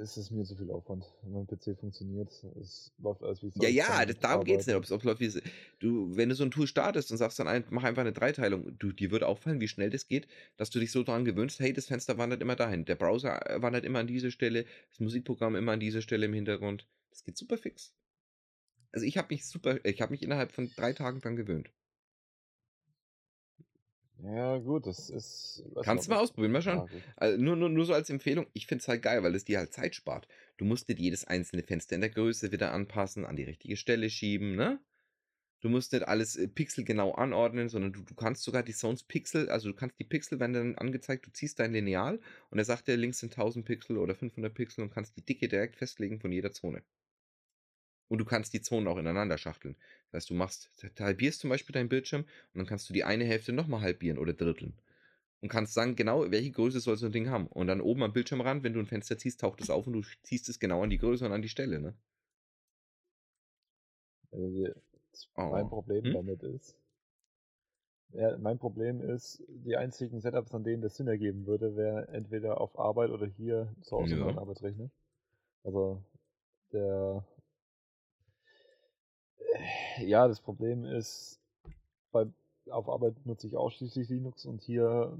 [0.00, 1.04] ist es mir zu viel Aufwand.
[1.22, 2.30] Mein PC funktioniert,
[2.60, 4.76] es läuft alles wie es Ja, ja, das, darum geht es nicht.
[4.76, 5.40] Ob es läuft, wie es.
[5.78, 8.78] Du, wenn du so ein Tool startest und sagst dann, ein, mach einfach eine Dreiteilung,
[8.78, 11.72] du, dir wird auffallen, wie schnell das geht, dass du dich so daran gewöhnst, hey,
[11.72, 15.56] das Fenster wandert immer dahin, der Browser äh, wandert immer an diese Stelle, das Musikprogramm
[15.56, 16.86] immer an diese Stelle im Hintergrund.
[17.10, 17.94] Das geht super fix.
[18.92, 21.70] Also ich habe mich super, ich habe mich innerhalb von drei Tagen dran gewöhnt.
[24.22, 25.64] Ja, gut, das ist.
[25.82, 26.88] Kannst du mal ausprobieren, mal schauen.
[27.16, 29.58] Also nur, nur, nur so als Empfehlung, ich finde es halt geil, weil es dir
[29.58, 30.28] halt Zeit spart.
[30.58, 34.08] Du musst nicht jedes einzelne Fenster in der Größe wieder anpassen, an die richtige Stelle
[34.10, 34.80] schieben, ne?
[35.60, 39.48] Du musst nicht alles äh, pixelgenau anordnen, sondern du, du kannst sogar die Zones Pixel,
[39.48, 42.88] also du kannst die Pixel werden dann angezeigt, du ziehst dein Lineal und er sagt
[42.88, 46.32] dir, links sind 1000 Pixel oder 500 Pixel und kannst die Dicke direkt festlegen von
[46.32, 46.82] jeder Zone.
[48.12, 49.74] Und du kannst die Zonen auch ineinander schachteln.
[50.10, 53.04] Das heißt, du machst, du halbierst zum Beispiel deinen Bildschirm und dann kannst du die
[53.04, 54.74] eine Hälfte nochmal halbieren oder dritteln.
[55.40, 57.46] Und kannst sagen, genau, welche Größe soll so ein Ding haben.
[57.46, 60.02] Und dann oben am Bildschirmrand, wenn du ein Fenster ziehst, taucht es auf und du
[60.24, 61.94] ziehst es genau an die Größe und an die Stelle, ne?
[64.30, 64.70] Also die,
[65.46, 65.68] mein Oh.
[65.68, 66.12] Problem Hm?
[66.12, 66.76] damit ist.
[68.10, 72.60] Ja, mein Problem ist, die einzigen Setups, an denen das Sinn ergeben würde, wäre entweder
[72.60, 74.18] auf Arbeit oder hier zu Hause Ja.
[74.18, 74.90] mein Arbeitsrechner.
[75.64, 76.02] Also
[76.72, 77.24] der
[79.98, 81.40] ja, das Problem ist,
[82.12, 82.26] bei,
[82.70, 85.16] auf Arbeit nutze ich ausschließlich Linux und hier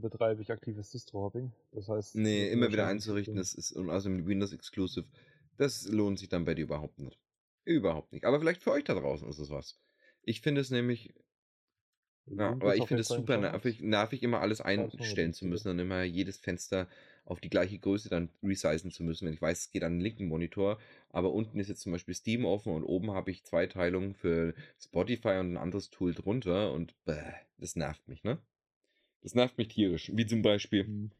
[0.00, 1.52] betreibe ich aktives Distro-Hopping.
[1.72, 5.06] Das heißt, Nee, immer wieder einzurichten, das ist und also mit Windows Exclusive,
[5.56, 7.18] das lohnt sich dann bei dir überhaupt nicht.
[7.64, 8.24] Überhaupt nicht.
[8.24, 9.78] Aber vielleicht für euch da draußen ist es was.
[10.22, 11.14] Ich finde es nämlich,
[12.26, 15.78] ja, aber ich finde es super nervig, nervig, immer alles einstellen ins zu müssen und
[15.78, 16.88] immer jedes Fenster
[17.26, 19.26] auf die gleiche Größe dann resizen zu müssen.
[19.26, 20.78] Wenn ich weiß, es geht an den linken Monitor,
[21.10, 24.54] aber unten ist jetzt zum Beispiel Steam offen und oben habe ich zwei Teilungen für
[24.80, 27.20] Spotify und ein anderes Tool drunter und bäh,
[27.58, 28.38] das nervt mich, ne?
[29.22, 30.10] Das nervt mich tierisch.
[30.14, 31.10] Wie zum Beispiel Hm.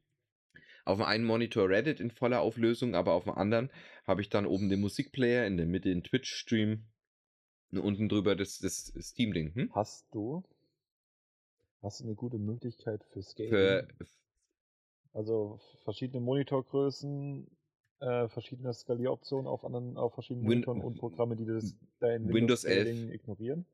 [0.84, 3.70] auf dem einen Monitor Reddit in voller Auflösung, aber auf dem anderen
[4.06, 6.84] habe ich dann oben den Musikplayer, in der Mitte den Twitch-Stream
[7.72, 9.54] und unten drüber das, das Steam-Ding.
[9.54, 9.74] Hm?
[9.74, 10.44] Hast du
[11.82, 13.50] hast du eine gute Möglichkeit für Scaling?
[13.50, 13.88] Für,
[15.16, 17.46] Also verschiedene Monitorgrößen,
[18.00, 22.64] äh, verschiedene Skalieroptionen auf anderen, auf verschiedenen Win- Monitoren und Programme, die das dein Windows
[22.64, 22.86] 11.
[22.86, 23.66] Scaling ignorieren.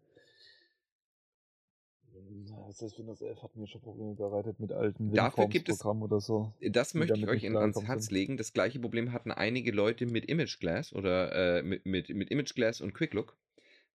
[2.68, 6.02] Das heißt, Windows 11 hat mir schon Probleme bereitet mit alten Dafür gibt es- Programmen
[6.02, 6.52] oder so.
[6.60, 8.12] das möchte ich euch in, ans Herz sind.
[8.12, 8.36] legen.
[8.36, 12.94] Das gleiche Problem hatten einige Leute mit ImageGlass oder äh, mit, mit, mit ImageGlass und
[12.94, 13.36] QuickLook,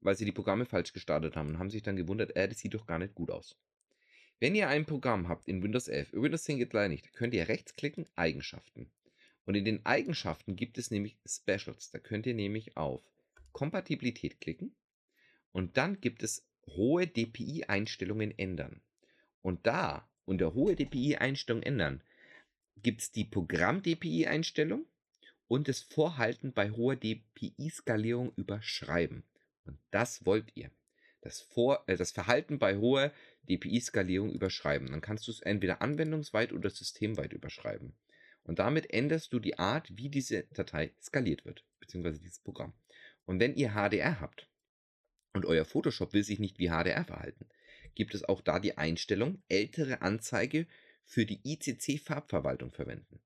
[0.02, 2.74] weil sie die Programme falsch gestartet haben und haben sich dann gewundert, äh, das sieht
[2.74, 3.56] doch gar nicht gut aus.
[4.39, 7.47] Wenn ihr ein Programm habt in Windows 11, Windows 10 geht leider nicht, könnt ihr
[7.47, 8.91] rechtsklicken, Eigenschaften.
[9.45, 11.89] Und in den Eigenschaften gibt es nämlich Specials.
[11.89, 13.02] Da könnt ihr nämlich auf
[13.52, 14.76] Kompatibilität klicken
[15.52, 18.82] und dann gibt es hohe DPI-Einstellungen ändern.
[19.41, 22.04] Und da unter hohe DPI-Einstellungen ändern
[22.84, 24.86] gibt es die Programm-DPI-Einstellung
[25.47, 29.23] und das Vorhalten bei hoher DPI-Skalierung überschreiben.
[29.65, 30.69] Und das wollt ihr.
[31.21, 33.12] Das, Vor äh, das Verhalten bei hoher
[33.50, 34.92] DPI-Skalierung überschreiben.
[34.92, 37.94] Dann kannst du es entweder anwendungsweit oder systemweit überschreiben.
[38.44, 42.74] Und damit änderst du die Art, wie diese Datei skaliert wird, beziehungsweise dieses Programm.
[43.26, 44.48] Und wenn ihr HDR habt
[45.34, 47.46] und euer Photoshop will sich nicht wie HDR verhalten,
[47.94, 50.66] gibt es auch da die Einstellung ältere Anzeige
[51.04, 53.20] für die ICC-Farbverwaltung verwenden.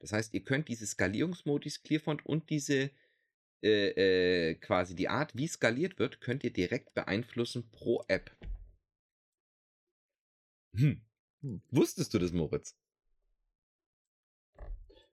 [0.00, 2.90] Das heißt, ihr könnt diese Skalierungsmodis Clearfont und diese
[3.62, 8.36] äh, äh, quasi die Art, wie skaliert wird, könnt ihr direkt beeinflussen pro App.
[10.74, 11.00] Hm.
[11.42, 11.62] Hm.
[11.70, 12.76] Wusstest du das, Moritz?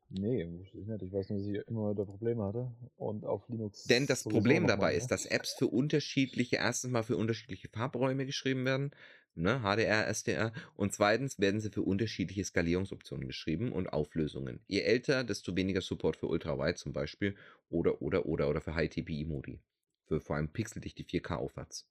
[0.09, 1.01] Nee, wusste ich nicht.
[1.01, 2.71] Ich weiß nur, dass ich immer wieder Probleme hatte.
[2.95, 3.83] Und auf Linux.
[3.83, 8.25] Denn das Problem dabei mal, ist, dass Apps für unterschiedliche, erstens mal für unterschiedliche Farbräume
[8.25, 8.91] geschrieben werden,
[9.35, 14.61] ne, HDR, SDR, und zweitens werden sie für unterschiedliche Skalierungsoptionen geschrieben und Auflösungen.
[14.67, 17.35] Je älter, desto weniger Support für Ultrawide zum Beispiel
[17.69, 19.59] oder, oder, oder, oder für High-TPI-Modi.
[20.05, 21.87] Für vor allem pixeldichte 4K aufwärts.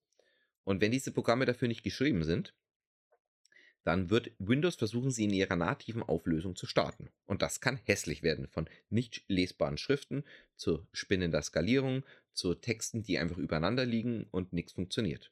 [0.63, 2.55] Und wenn diese Programme dafür nicht geschrieben sind,
[3.85, 7.11] dann wird Windows versuchen, sie in ihrer nativen Auflösung zu starten.
[7.27, 10.25] Und das kann hässlich werden, von nicht lesbaren Schriften
[10.57, 15.31] zu spinnender Skalierung, zu Texten, die einfach übereinander liegen und nichts funktioniert.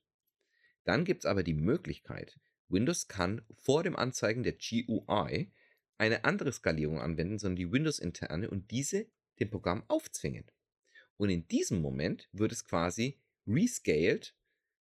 [0.84, 2.38] Dann gibt es aber die Möglichkeit,
[2.68, 5.52] Windows kann vor dem Anzeigen der GUI
[5.98, 9.06] eine andere Skalierung anwenden, sondern die Windows-interne und diese
[9.38, 10.50] dem Programm aufzwingen.
[11.16, 14.34] Und in diesem Moment wird es quasi rescaled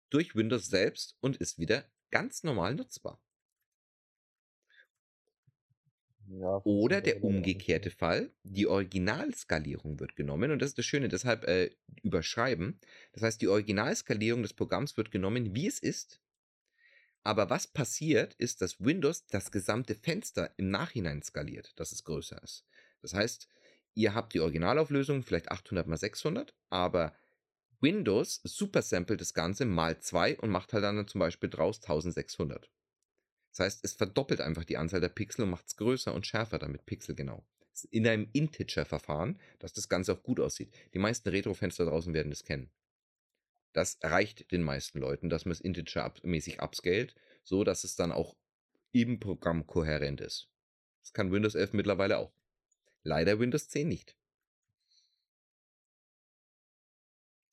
[0.10, 3.22] durch Windows selbst und ist wieder ganz normal nutzbar.
[6.32, 7.90] Ja, Oder der umgekehrte.
[7.90, 11.72] Fall, die Originalskalierung wird genommen und das ist das Schöne, deshalb äh,
[12.04, 12.80] überschreiben.
[13.14, 16.22] Das heißt, die Originalskalierung des Programms wird genommen, wie es ist.
[17.24, 22.42] Aber was passiert, ist, dass Windows das gesamte Fenster im Nachhinein skaliert, dass es größer
[22.44, 22.66] ist.
[23.02, 23.48] Das heißt,
[23.96, 27.16] ihr habt die Originalauflösung vielleicht 800 mal 600, aber
[27.82, 32.70] Windows supersamplet das Ganze mal 2 und macht halt dann zum Beispiel draus 1600.
[33.50, 36.60] Das heißt, es verdoppelt einfach die Anzahl der Pixel und macht es größer und schärfer
[36.60, 37.44] damit pixelgenau.
[37.92, 40.74] In einem Integer-Verfahren, dass das Ganze auch gut aussieht.
[40.94, 42.70] Die meisten Retro-Fans da draußen werden das kennen.
[43.74, 48.36] Das reicht den meisten Leuten, dass man es Integer-mäßig upscaled, so dass es dann auch
[48.92, 50.50] im Programm kohärent ist.
[51.02, 52.34] Das kann Windows 11 mittlerweile auch.
[53.04, 54.16] Leider Windows 10 nicht.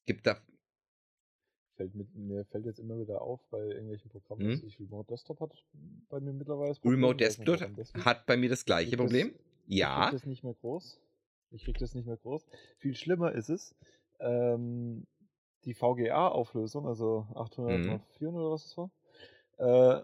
[0.06, 0.40] Gibt da.
[1.76, 4.68] Fällt mit, mir fällt jetzt immer wieder auf bei irgendwelchen Programmen, dass Hm?
[4.68, 5.52] ich Remote Desktop hat
[6.08, 6.92] bei mir mittlerweile Problem.
[7.04, 9.26] Remote Ich Desktop hat bei mir das Ich gleiche krieg das- Problem.
[9.28, 10.10] Ich krieg Ja.
[10.10, 11.00] das nicht mehr groß.
[11.50, 12.46] Ich krieg das nicht mehr groß.
[12.78, 13.74] Viel schlimmer ist es,
[14.20, 15.06] ähm,
[15.64, 17.86] die VGA-Auflösung, also 800 Mhm.
[17.86, 18.90] mal 400 oder was das war,
[19.58, 20.02] äh,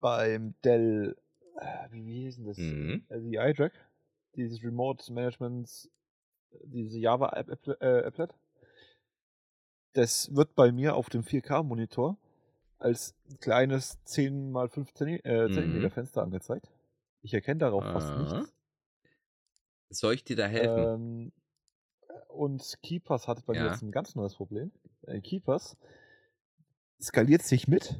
[0.00, 1.16] beim Dell,
[1.56, 2.58] äh, wie, wie hieß denn das?
[2.58, 3.04] Mhm.
[3.08, 3.72] Äh, die iDRAC,
[4.36, 5.90] dieses Remote Management,
[6.64, 8.34] diese Java-App, äh, Applet.
[9.94, 12.16] Das wird bei mir auf dem 4K-Monitor
[12.78, 15.20] als kleines 10 x 5 cm
[15.84, 15.90] Mhm.
[15.90, 16.68] Fenster angezeigt.
[17.22, 18.16] Ich erkenne darauf fast Ah.
[18.38, 18.52] nichts.
[19.90, 21.32] Soll ich dir da helfen?
[21.32, 21.32] Ähm,
[22.28, 23.70] und Keepers hatte bei mir Ja.
[23.72, 24.72] jetzt ein ganz neues Problem.
[25.06, 25.76] Äh, Keepers
[27.00, 27.98] skaliert sich mit,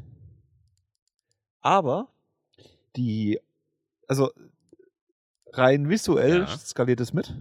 [1.61, 2.09] aber
[2.97, 3.41] die,
[4.09, 4.31] also
[5.53, 6.47] rein visuell Ja.
[6.47, 7.35] skaliert es mit.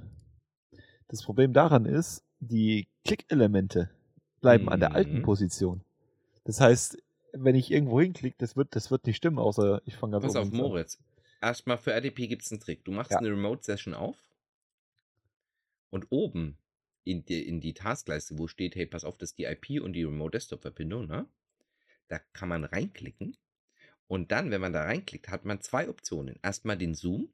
[1.07, 3.89] Das Problem daran ist, die Klickelemente
[4.41, 5.23] bleiben an der alten Mhm.
[5.23, 5.81] Position.
[6.43, 6.97] Das heißt,
[7.33, 10.35] wenn ich irgendwo hinklicke, das wird, das wird nicht stimmen, außer ich fange ganz Pass
[10.35, 10.57] auf, an.
[10.57, 10.99] Moritz.
[11.41, 12.83] Erstmal für RDP gibt es einen Trick.
[12.83, 13.19] Du machst Ja.
[13.19, 14.17] eine Remote-Session auf
[15.89, 16.57] und oben
[17.03, 19.93] in die, in die Taskleiste, wo steht, hey, pass auf, das ist die IP und
[19.93, 21.27] die Remote-Desktop-Verbindung, ne?
[22.09, 23.37] Da kann man reinklicken.
[24.07, 26.37] Und dann, wenn man da reinklickt, hat man zwei Optionen.
[26.43, 27.29] Erstmal den Zoom.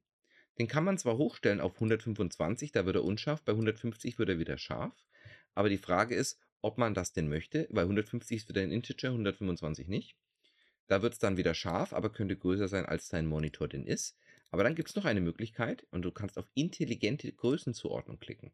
[0.60, 4.40] Den kann man zwar hochstellen auf 125, da wird er unscharf, bei 150 wird er
[4.40, 4.94] wieder scharf.
[5.54, 9.10] Aber die Frage ist, ob man das denn möchte, weil 150 ist wieder ein Integer,
[9.12, 10.18] 125 nicht.
[10.88, 14.18] Da wird es dann wieder scharf, aber könnte größer sein, als dein Monitor denn ist.
[14.52, 18.54] Aber dann gibt es noch eine Möglichkeit und du kannst auf intelligente Größenzuordnung klicken.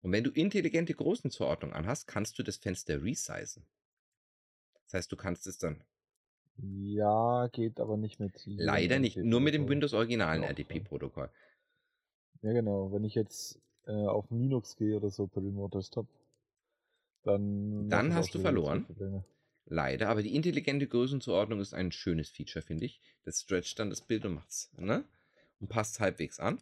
[0.00, 3.68] Und wenn du intelligente Größenzuordnung anhast, kannst du das Fenster resizen.
[4.86, 5.84] Das heißt, du kannst es dann
[6.58, 8.46] Ja, geht aber nicht mit.
[8.56, 9.68] leider nicht, nur mit dem.
[9.70, 11.30] Windows originalen RDP-Protokoll.
[12.42, 12.90] Ja, genau.
[12.92, 16.06] Wenn ich jetzt äh, auf Linux gehe oder so per Remote Desktop,
[17.28, 17.88] dann.
[17.88, 18.86] Dann hast du verloren.
[19.70, 23.00] Leider, aber die intelligente Größenzuordnung ist ein schönes Feature, finde ich.
[23.24, 25.04] Das stretcht dann das Bild und macht's, ne?
[25.60, 26.58] Und passt halbwegs an.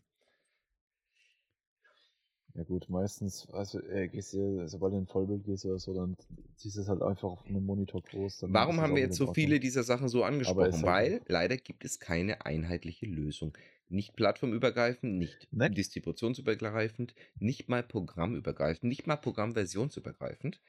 [2.54, 6.16] Ja, gut, meistens, also, äh, gehst du, sobald du in Vollbild gehst oder so, dann
[6.56, 8.46] ziehst du es halt einfach auf einem Monitor groß.
[8.48, 10.72] Warum haben wir jetzt so viele dieser Sachen so angesprochen?
[10.72, 13.56] halt Weil leider gibt es keine einheitliche Lösung.
[13.88, 15.70] Nicht plattformübergreifend, nicht Ne?
[15.70, 20.60] distributionsübergreifend, nicht mal programmübergreifend, nicht mal programmversionsübergreifend.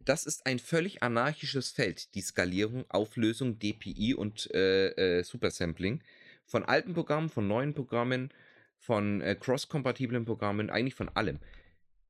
[0.00, 6.02] Das ist ein völlig anarchisches Feld, die Skalierung, Auflösung, DPI und äh, äh, Supersampling
[6.44, 8.32] von alten Programmen, von neuen Programmen,
[8.78, 11.40] von äh, cross-kompatiblen Programmen, eigentlich von allem.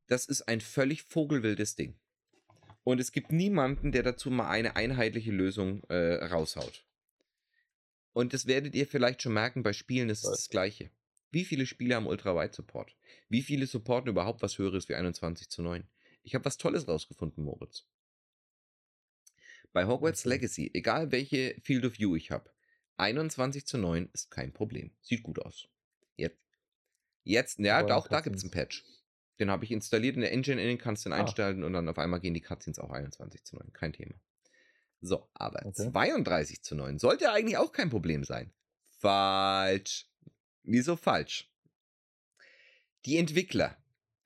[0.07, 1.97] Das ist ein völlig vogelwildes Ding.
[2.85, 6.88] Und es gibt niemanden, der dazu mal eine einheitliche Lösung äh, raushaut.
[8.19, 10.91] Und das werdet ihr vielleicht schon merken, bei Spielen ist es das Gleiche.
[11.31, 12.97] Wie viele Spiele haben Ultra-Wide-Support?
[13.29, 15.87] Wie viele supporten überhaupt was Höheres wie 21 zu 9?
[16.25, 17.87] Ich habe was Tolles rausgefunden, Moritz.
[19.73, 20.25] Bei Hogwarts.
[20.25, 22.51] Legacy, egal welche Field of View ich habe,
[22.97, 24.91] 21 zu 9 ist kein Problem.
[25.01, 25.69] Sieht gut aus.
[26.17, 26.43] Jetzt,
[27.23, 28.51] jetzt ja, Aber auch da gibt es einen.
[28.51, 28.85] Patch.
[29.39, 31.21] Den habe ich installiert in der Engine, in den kannst du den Ah.
[31.21, 33.73] einstellen und dann auf einmal gehen die Cutscenes auch 21 zu 9.
[33.73, 34.21] Kein Thema.
[35.01, 35.91] So, aber Okay.
[35.91, 38.53] 32 zu 9 sollte eigentlich auch kein Problem sein.
[38.99, 40.07] Falsch.
[40.63, 41.51] Wieso falsch?
[43.05, 43.77] Die Entwickler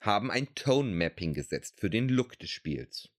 [0.00, 3.10] haben ein Tone Mapping gesetzt für den Look des Spiels.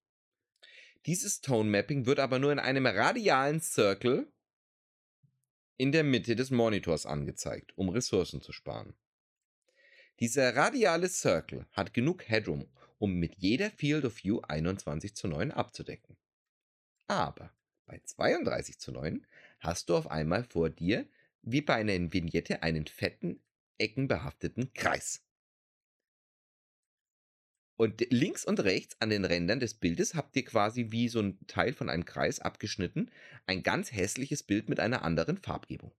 [1.05, 4.31] Dieses Tone Mapping wird aber nur in einem radialen Circle
[5.77, 8.93] in der Mitte des Monitors angezeigt, um Ressourcen zu sparen.
[10.19, 12.67] Dieser radiale Circle hat genug Headroom,
[12.99, 16.17] um mit jeder Field of View 21 zu 9 abzudecken.
[17.13, 17.51] Aber
[17.85, 19.23] bei 32 zu 9
[19.59, 21.07] hast du auf einmal vor dir,
[21.43, 23.39] wie bei einer Vignette, einen fetten,
[23.77, 25.21] eckenbehafteten Kreis.
[27.75, 31.37] Und links und rechts an den Rändern des Bildes habt ihr quasi wie so ein
[31.45, 33.11] Teil von einem Kreis abgeschnitten
[33.45, 35.91] ein ganz hässliches Bild mit einer anderen Farbgebung.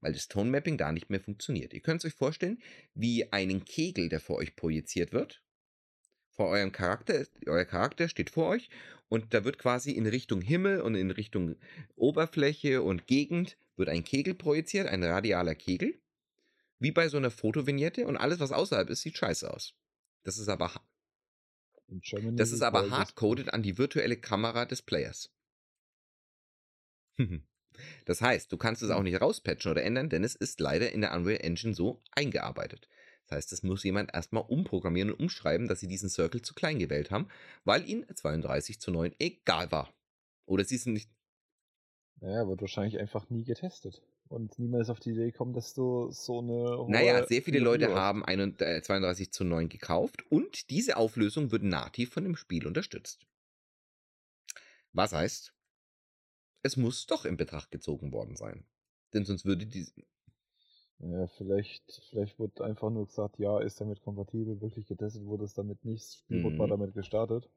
[0.00, 1.72] Weil das Tone Mapping da nicht mehr funktioniert.
[1.72, 2.60] Ihr könnt es euch vorstellen,
[2.94, 5.42] wie einen Kegel, der vor euch projiziert wird.
[6.38, 8.70] Vor eurem Charakter, euer Charakter steht vor euch
[9.08, 11.56] und da wird quasi in Richtung Himmel und in Richtung
[11.96, 16.00] Oberfläche und Gegend wird ein Kegel projiziert, ein radialer Kegel.
[16.78, 19.74] Wie bei so einer Fotovignette und alles, was außerhalb ist, sieht scheiße aus.
[20.22, 20.70] Das ist aber,
[22.34, 25.34] das ist aber hardcoded an die virtuelle Kamera des Players.
[28.04, 29.04] das heißt, du kannst es auch hm.
[29.06, 32.88] nicht rauspatchen oder ändern, denn es ist leider in der Unreal Engine so eingearbeitet.
[33.28, 36.78] Das heißt, es muss jemand erstmal umprogrammieren und umschreiben, dass sie diesen Circle zu klein
[36.78, 37.28] gewählt haben,
[37.64, 39.92] weil ihnen 32 zu 9 egal war.
[40.46, 41.10] Oder sie sind nicht.
[42.20, 44.02] Naja, wird wahrscheinlich einfach nie getestet.
[44.28, 46.86] Und niemand ist auf die Idee gekommen, dass du so eine.
[46.88, 52.10] Naja, sehr viele Leute haben 32 äh, zu 9 gekauft und diese Auflösung wird nativ
[52.12, 53.26] von dem Spiel unterstützt.
[54.92, 55.54] Was heißt,
[56.62, 58.64] es muss doch in Betracht gezogen worden sein.
[59.12, 59.86] Denn sonst würde die.
[61.00, 65.54] Ja, vielleicht, vielleicht wurde einfach nur gesagt, ja, ist damit kompatibel, wirklich getestet wurde es
[65.54, 66.58] damit nicht, das Spiel mhm.
[66.58, 67.48] war damit gestartet,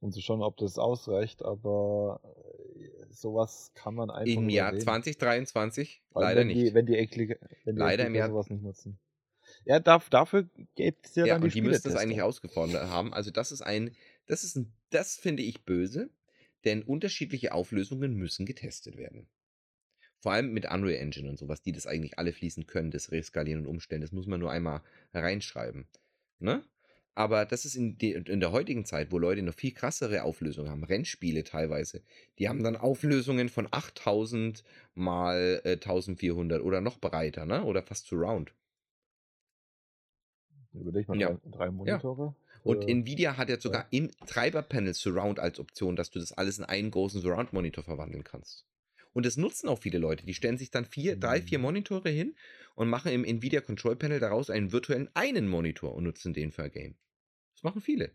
[0.00, 6.02] um zu schauen, ob das ausreicht, aber äh, sowas kann man einfach Im Jahr 2023
[6.14, 6.74] leider wenn nicht.
[6.74, 8.98] wenn die Eklige, wenn die leider im Jahr sowas nicht nutzen.
[9.64, 12.88] Ja, darf, dafür gibt es ja, ja dann die und die müssten es eigentlich ausgefordert
[12.88, 13.14] haben.
[13.14, 13.94] Also das ist ein,
[14.26, 16.10] das ist ein, das finde ich böse,
[16.64, 19.28] denn unterschiedliche Auflösungen müssen getestet werden.
[20.20, 23.62] Vor allem mit Unreal Engine und sowas, die das eigentlich alle fließen können, das Reskalieren
[23.62, 24.02] und Umstellen.
[24.02, 24.82] Das muss man nur einmal
[25.14, 25.86] reinschreiben.
[26.38, 26.62] Ne?
[27.14, 30.70] Aber das ist in, die, in, der heutigen Zeit, wo Leute noch viel krassere Auflösungen
[30.70, 32.02] haben, Rennspiele teilweise,
[32.38, 34.62] die haben dann Auflösungen von 8000
[34.94, 37.64] mal äh, 1400 oder noch breiter, ne?
[37.64, 38.54] Oder fast Surround.
[40.72, 41.36] Überleg mal, ja.
[41.50, 42.26] drei, Monitore.
[42.26, 42.34] Ja.
[42.62, 43.98] Und Nvidia hat jetzt sogar ja.
[43.98, 48.66] im Treiberpanel Surround als Option, dass du das alles in einen großen Surround-Monitor verwandeln kannst.
[49.12, 50.24] Und das nutzen auch viele Leute.
[50.24, 51.62] Die stellen sich dann vier, drei, vier mhm.
[51.62, 52.36] Monitore hin
[52.74, 56.62] und machen im Nvidia Control Panel daraus einen virtuellen einen Monitor und nutzen den für
[56.62, 56.96] ein Game.
[57.54, 58.14] Das machen viele.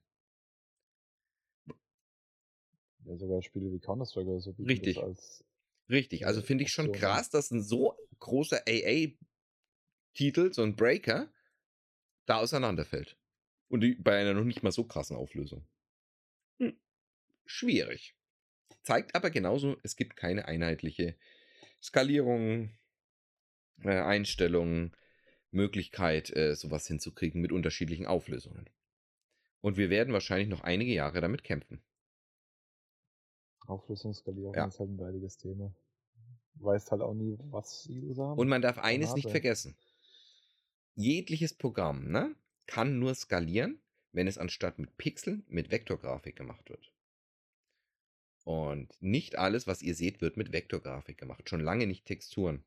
[3.03, 4.55] Ja, sogar Spiele wie Counter-Strike oder so.
[4.57, 4.97] Richtig.
[4.97, 5.43] Als,
[5.89, 6.25] Richtig.
[6.25, 11.31] Also finde ich schon krass, dass ein so großer AA-Titel, so ein Breaker,
[12.25, 13.17] da auseinanderfällt.
[13.67, 15.67] Und bei einer noch nicht mal so krassen Auflösung.
[16.59, 16.75] Hm.
[17.45, 18.15] Schwierig.
[18.85, 21.15] Zeigt aber genauso, es gibt keine einheitliche
[21.81, 22.69] Skalierung,
[23.81, 24.95] äh, Einstellung,
[25.49, 28.69] Möglichkeit, äh, sowas hinzukriegen mit unterschiedlichen Auflösungen.
[29.61, 31.83] Und wir werden wahrscheinlich noch einige Jahre damit kämpfen.
[33.65, 34.67] Auflösungsskalierung ja.
[34.67, 35.73] ist halt ein leidiges Thema.
[36.53, 38.37] Weißt halt auch nie, was die User haben.
[38.37, 39.75] Und man darf eines nicht vergessen.
[40.93, 42.35] Jegliches Programm, ne?
[42.67, 43.81] kann nur skalieren,
[44.11, 46.94] wenn es anstatt mit Pixeln mit Vektorgrafik gemacht wird.
[48.45, 51.49] Und nicht alles, was ihr seht, wird mit Vektorgrafik gemacht.
[51.49, 52.63] Schon lange nicht Texturen.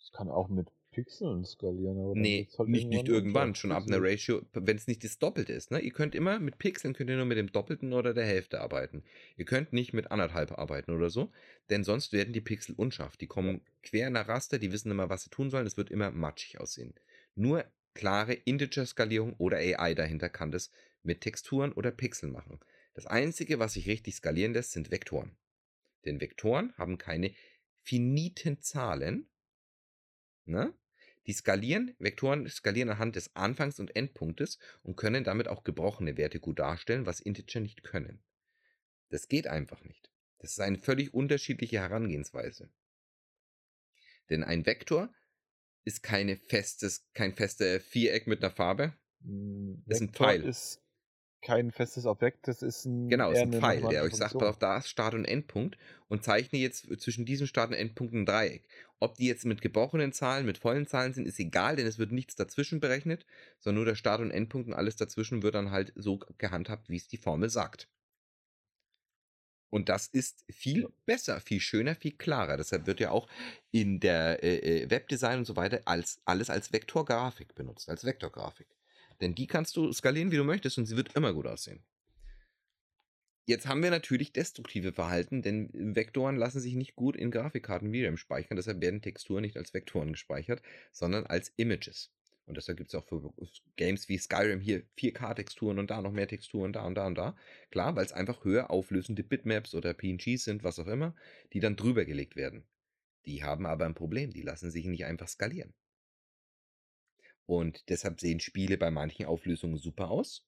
[0.00, 4.00] Es kann auch mit Pixeln skalieren, aber nee, halt nicht, nicht irgendwann, schon ab einer
[4.00, 5.70] Ratio, wenn es nicht das Doppelte ist.
[5.70, 5.80] Ne?
[5.80, 9.02] Ihr könnt immer mit Pixeln könnt ihr nur mit dem Doppelten oder der Hälfte arbeiten.
[9.36, 11.30] Ihr könnt nicht mit anderthalb arbeiten oder so,
[11.68, 13.16] denn sonst werden die Pixel unscharf.
[13.16, 15.66] Die kommen quer nach Raster, die wissen immer, was sie tun sollen.
[15.66, 16.94] Es wird immer matschig aussehen.
[17.34, 17.64] Nur
[17.94, 20.70] klare Integer-Skalierung oder AI dahinter kann das
[21.02, 22.60] mit Texturen oder Pixeln machen.
[22.98, 25.36] Das Einzige, was sich richtig skalieren lässt, sind Vektoren.
[26.04, 27.32] Denn Vektoren haben keine
[27.84, 29.30] finiten Zahlen.
[30.46, 30.74] Ne?
[31.28, 36.40] Die skalieren, Vektoren skalieren anhand des Anfangs- und Endpunktes und können damit auch gebrochene Werte
[36.40, 38.20] gut darstellen, was Integer nicht können.
[39.10, 40.10] Das geht einfach nicht.
[40.38, 42.68] Das ist eine völlig unterschiedliche Herangehensweise.
[44.28, 45.14] Denn ein Vektor
[45.84, 48.92] ist keine festes, kein festes Viereck mit einer Farbe.
[49.22, 50.44] Hm, das ist ein Pfeil.
[50.44, 50.82] ist
[51.40, 53.08] kein festes Objekt, das ist ein.
[53.08, 55.78] Genau, ist ein Pfeil, der euch sagt, auf da ist Start- und Endpunkt
[56.08, 58.64] und zeichne jetzt zwischen diesem Start- und Endpunkt ein Dreieck.
[59.00, 62.12] Ob die jetzt mit gebrochenen Zahlen, mit vollen Zahlen sind, ist egal, denn es wird
[62.12, 63.24] nichts dazwischen berechnet,
[63.60, 66.96] sondern nur der Start- und Endpunkt und alles dazwischen wird dann halt so gehandhabt, wie
[66.96, 67.88] es die Formel sagt.
[69.70, 72.56] Und das ist viel besser, viel schöner, viel klarer.
[72.56, 73.28] Deshalb wird ja auch
[73.70, 78.66] in der äh, äh, Webdesign und so weiter als, alles als Vektorgrafik benutzt, als Vektorgrafik.
[79.20, 81.82] Denn die kannst du skalieren, wie du möchtest und sie wird immer gut aussehen.
[83.46, 88.18] Jetzt haben wir natürlich destruktive Verhalten, denn Vektoren lassen sich nicht gut in Grafikkarten VRAM
[88.18, 88.56] speichern.
[88.56, 90.60] Deshalb werden Texturen nicht als Vektoren gespeichert,
[90.92, 92.12] sondern als Images.
[92.44, 93.32] Und deshalb gibt es auch für
[93.76, 97.36] Games wie Skyrim hier 4K-Texturen und da noch mehr Texturen, da und da und da.
[97.70, 101.14] Klar, weil es einfach höher auflösende Bitmaps oder PNGs sind, was auch immer,
[101.54, 102.66] die dann drüber gelegt werden.
[103.24, 105.74] Die haben aber ein Problem, die lassen sich nicht einfach skalieren.
[107.48, 110.46] Und deshalb sehen Spiele bei manchen Auflösungen super aus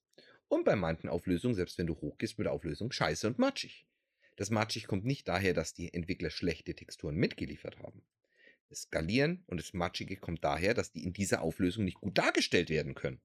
[0.49, 3.87] und bei manchen Auflösungen, selbst wenn du hochgehst mit der Auflösung, scheiße und matschig.
[4.35, 8.03] Das matschig kommt nicht daher, dass die Entwickler schlechte Texturen mitgeliefert haben.
[8.69, 12.69] Das Skalieren und das Matschige kommt daher, dass die in dieser Auflösung nicht gut dargestellt
[12.69, 13.19] werden können.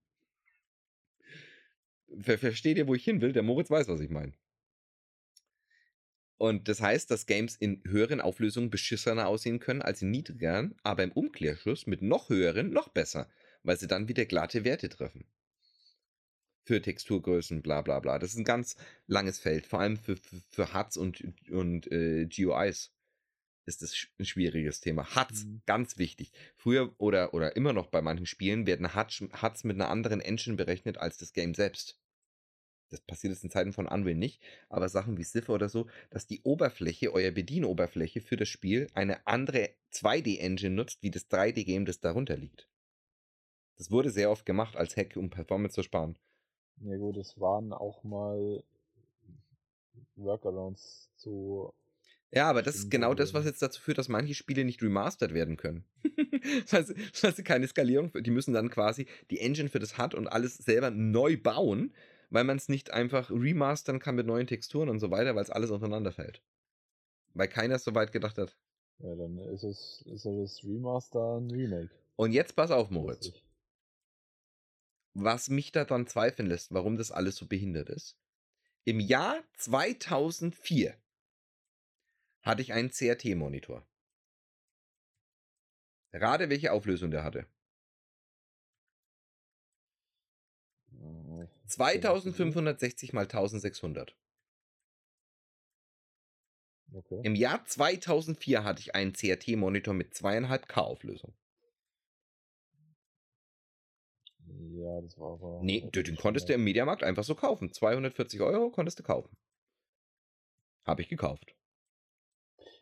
[2.18, 3.35] Ver Versteht ihr, wo ich hin will?
[3.35, 4.33] Der Moritz weiß, was ich meine.
[6.39, 11.03] Und das heißt, dass Games in höheren Auflösungen beschissener aussehen können als in niedrigeren, aber
[11.03, 13.29] im Umkehrschluss mit noch höheren noch besser,
[13.67, 15.27] weil sie dann wieder glatte Werte treffen
[16.67, 18.19] für Texturgrößen, bla bla bla.
[18.19, 22.27] Das ist ein ganz langes Feld, vor allem für, für, für HUDs und, und äh,
[22.27, 22.93] GUIs
[23.67, 25.07] ist das ein schwieriges Thema.
[25.14, 25.62] HUDs, mhm.
[25.67, 26.33] ganz wichtig.
[26.57, 30.57] Früher oder, oder immer noch bei manchen Spielen werden HUDs, HUDs mit einer anderen Engine
[30.57, 32.01] berechnet als das Game selbst.
[32.91, 36.27] Das passiert jetzt in Zeiten von Unreal nicht, aber Sachen wie Cipher oder so, dass
[36.27, 42.01] die Oberfläche, euer Bedienoberfläche für das Spiel eine andere 2D-Engine nutzt, wie das 3D-Game, das
[42.01, 42.69] darunter liegt.
[43.77, 46.18] Das wurde sehr oft gemacht als Hack, um Performance zu sparen.
[46.81, 48.62] Ja gut, es waren auch mal
[50.16, 51.72] Workarounds zu.
[52.33, 55.33] Ja, aber das ist genau das, was jetzt dazu führt, dass manche Spiele nicht remastered
[55.33, 55.85] werden können.
[56.70, 60.14] weil, sie, weil sie keine Skalierung, die müssen dann quasi die Engine für das hat
[60.14, 61.95] und alles selber neu bauen,
[62.31, 65.51] weil man es nicht einfach remastern kann mit neuen Texturen und so weiter, weil es
[65.51, 66.43] alles aufeinander fällt.
[67.35, 68.57] Weil keiner es so weit gedacht hat.
[68.99, 71.91] Ja, dann ist es, ist es Remaster ein Remake.
[72.16, 73.33] Und jetzt pass auf, Moritz
[75.19, 78.19] was mich daran zweifeln lässt, warum das alles so behindert ist.
[78.85, 80.95] Im Jahr 2004
[82.43, 83.87] hatte ich einen CRT-Monitor.
[86.12, 87.47] Rate, welche Auflösung der hatte.
[91.67, 94.17] 2560 mal 1600.
[96.93, 97.21] Okay.
[97.25, 101.35] Im Jahr 2004 hatte ich einen CRT-Monitor mit 2,5K Auflösung.
[104.77, 105.61] Ja, das war aber.
[105.62, 107.72] Nee, den konntest du im Mediamarkt einfach so kaufen.
[107.72, 109.37] 240 Euro konntest du kaufen.
[110.85, 111.55] Habe ich gekauft.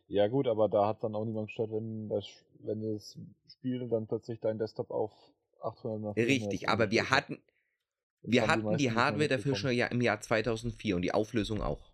[0.07, 2.27] Ja, gut, aber da hat dann auch niemand gestört, wenn das,
[2.59, 3.19] wenn das
[3.49, 5.13] Spiel dann plötzlich dein Desktop auf
[5.63, 7.43] 800 nach Richtig, aber wir hatten,
[8.23, 11.93] wir hatten die, die Hardware dafür schon im Jahr 2004 und die Auflösung auch.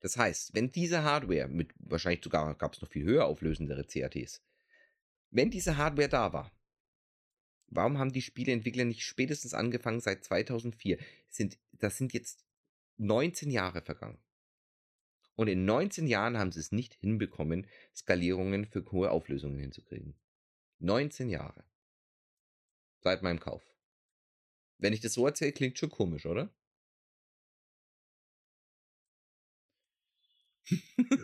[0.00, 4.42] Das heißt, wenn diese Hardware, mit wahrscheinlich sogar gab es noch viel höher auflösendere CATs,
[5.30, 6.52] wenn diese Hardware da war,
[7.74, 10.96] Warum haben die Spieleentwickler nicht spätestens angefangen seit 2004?
[11.28, 12.46] Sind, das sind jetzt
[12.98, 14.18] 19 Jahre vergangen.
[15.34, 20.14] Und in 19 Jahren haben sie es nicht hinbekommen, Skalierungen für hohe Auflösungen hinzukriegen.
[20.78, 21.64] 19 Jahre.
[23.00, 23.62] Seit meinem Kauf.
[24.78, 26.54] Wenn ich das so erzähle, klingt schon komisch, oder?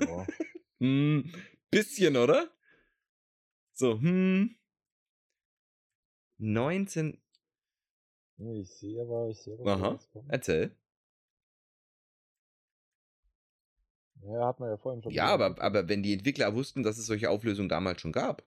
[0.00, 0.26] Ja.
[0.80, 1.32] hm,
[1.70, 2.50] bisschen, oder?
[3.72, 4.59] So, hm.
[6.40, 7.20] 19.
[8.38, 9.72] Ja, ich sehe aber, ich sehe aber.
[9.72, 10.74] Aha, erzähl.
[14.22, 15.12] Ja, hat man ja vorhin schon.
[15.12, 18.42] Ja, aber, aber wenn die Entwickler wussten, dass es solche Auflösungen damals schon gab.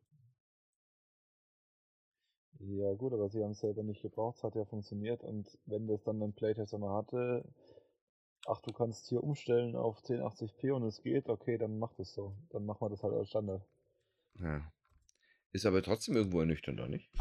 [2.60, 5.88] Ja, gut, aber sie haben es selber nicht gebraucht, es hat ja funktioniert und wenn
[5.88, 7.44] das dann ein Playtester mal hatte,
[8.48, 12.36] ach, du kannst hier umstellen auf 1080p und es geht, okay, dann mach das so.
[12.50, 13.66] Dann machen wir das halt als Standard.
[14.40, 14.72] Ja.
[15.52, 17.12] Ist aber trotzdem irgendwo ernüchternd, oder nicht?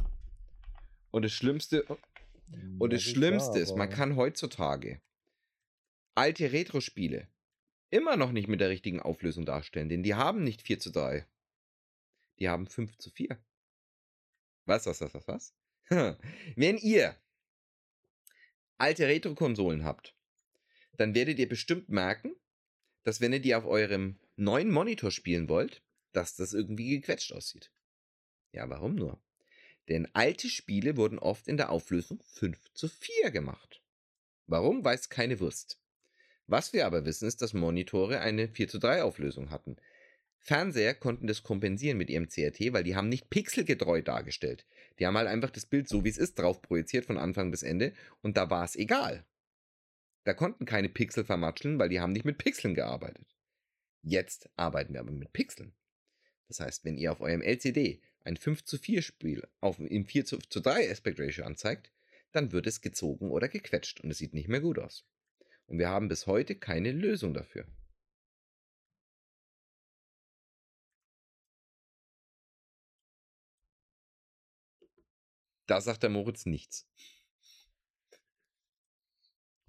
[1.13, 5.01] Und das Schlimmste, und das, das Schlimmste ist, man kann heutzutage
[6.15, 7.29] alte Retro-Spiele
[7.91, 11.27] immer noch nicht mit der richtigen Auflösung darstellen, denn die haben nicht 4 zu 3.
[12.39, 13.39] Die haben 5 zu 4.
[14.65, 15.55] Was, was, was, was, was?
[16.57, 17.15] Wenn ihr
[18.79, 20.17] alte Retro-Konsolen habt,
[20.97, 22.35] dann werdet ihr bestimmt merken,
[23.03, 25.83] dass wenn ihr die auf eurem neuen Monitor spielen wollt,
[26.13, 27.73] dass das irgendwie gequetscht aussieht.
[28.53, 29.21] Ja, warum nur?
[29.93, 33.83] Denn alte Spiele wurden oft in der Auflösung 5 zu 4 gemacht.
[34.47, 35.79] Warum, weiß keine Wurst.
[36.47, 39.77] Was wir aber wissen, ist, dass Monitore eine 4 zu 3 Auflösung hatten.
[40.39, 44.65] Fernseher konnten das kompensieren mit ihrem CRT, weil die haben nicht pixelgetreu dargestellt.
[44.99, 47.63] Die haben halt einfach das Bild so wie es ist drauf projiziert von Anfang bis
[47.63, 49.27] Ende und da war es egal.
[50.25, 53.37] Da konnten keine Pixel vermatscheln, weil die haben nicht mit Pixeln gearbeitet.
[54.01, 55.75] Jetzt arbeiten wir aber mit Pixeln.
[56.49, 60.25] Das heißt, wenn ihr auf eurem LCD ein 5 zu 4 Spiel auf, im 4
[60.25, 61.93] zu, zu 3 Aspect Ratio anzeigt,
[62.33, 65.05] dann wird es gezogen oder gequetscht und es sieht nicht mehr gut aus.
[65.67, 67.67] Und wir haben bis heute keine Lösung dafür.
[75.67, 76.87] Da sagt der Moritz nichts.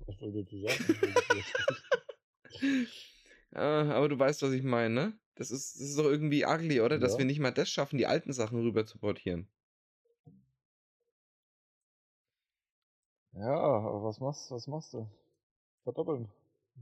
[0.06, 1.04] Was soll ich dazu sagen?
[3.56, 5.20] Ah, aber du weißt, was ich meine, ne?
[5.36, 6.98] Das ist, das ist doch irgendwie ugly, oder?
[7.00, 7.20] Dass Ja.
[7.20, 9.48] wir nicht mal das schaffen, die alten Sachen rüber zu portieren.
[13.34, 15.08] ja, aber was machst, was machst du?
[15.84, 16.30] Verdoppeln.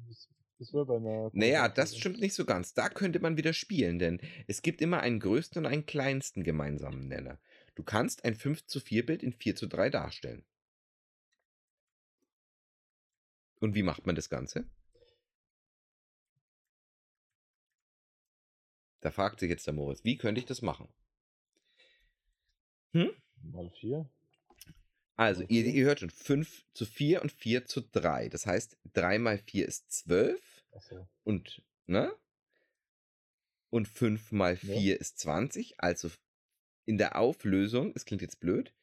[0.07, 0.29] Das,
[0.59, 1.31] das wäre bei einer.
[1.33, 2.73] Naja, das stimmt nicht so ganz.
[2.73, 7.07] Da könnte man wieder spielen, denn es gibt immer einen größten und einen kleinsten gemeinsamen
[7.09, 7.39] Nenner.
[7.75, 10.45] Du kannst ein 5 zu 4 Bild in 4 zu 3 darstellen.
[13.61, 14.67] Und wie macht man das Ganze?
[19.01, 20.87] Da fragt sich jetzt der Moritz, wie könnte ich das machen?
[22.93, 23.11] Hm?
[23.43, 24.09] Mal vier.
[25.15, 28.29] Also, ihr, ihr hört schon, 5 zu 4 und 4 zu 3.
[28.29, 30.41] Das heißt, 3 mal 4 ist 12
[30.71, 31.07] Achso.
[31.23, 32.11] und, ne?
[33.69, 34.75] Und 5 mal Ja.
[34.75, 35.75] 4 ist 20.
[35.79, 36.09] Also
[36.85, 38.73] in der Auflösung, es klingt jetzt blöd,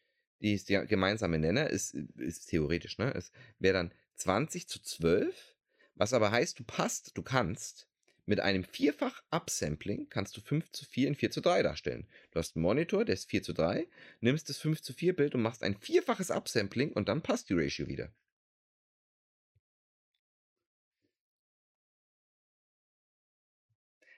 [0.41, 3.13] die ist der gemeinsame Nenner ist, ist theoretisch, ne?
[3.15, 5.57] Es wäre dann 20 zu 12,
[5.95, 7.89] was aber heißt, du passt, du kannst
[8.29, 12.07] mit einem vierfach Upsampling kannst du 5 zu 4 in 4 zu 3 darstellen.
[12.31, 13.89] Du hast einen Monitor, der ist 4 zu 3,
[14.21, 17.55] nimmst das 5 zu 4 Bild und machst ein vierfaches Upsampling und dann passt die
[17.55, 18.13] Ratio wieder.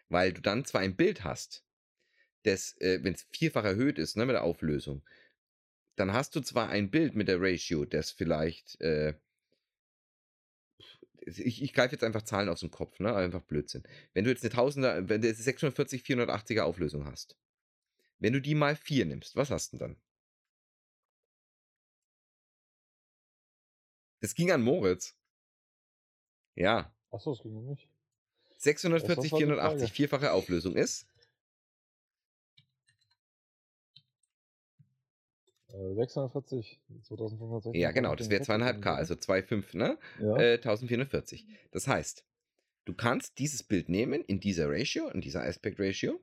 [0.09, 1.65] Weil du dann zwar ein Bild hast,
[2.43, 5.03] das, äh, wenn es vierfach erhöht ist, ne, mit der Auflösung,
[5.97, 9.15] dann hast du zwar ein Bild mit der Ratio, das vielleicht, äh,
[11.39, 13.83] ich, ich greife jetzt einfach Zahlen aus dem Kopf, ne, einfach Blödsinn.
[14.13, 17.37] Wenn du jetzt eine Tausender, wenn du jetzt 640, 480er Auflösung hast,
[18.19, 20.01] wenn du die mal 4 nimmst, was hast du denn dann?
[24.21, 25.17] Das ging an Moritz.
[26.55, 27.89] Ja, Achso, es ging um mich.
[28.59, 29.95] 640, Das war die 480, Frage.
[29.95, 31.07] vierfache Auflösung ist
[35.73, 37.81] 640, 2560.
[37.81, 39.99] Ja, genau, das wäre 2,5K, also 2,5, ne?
[40.21, 40.37] Ja.
[40.37, 41.47] Äh, 1440.
[41.71, 42.25] Das heißt,
[42.85, 46.21] du kannst dieses Bild nehmen in dieser Ratio, in dieser Aspect Ratio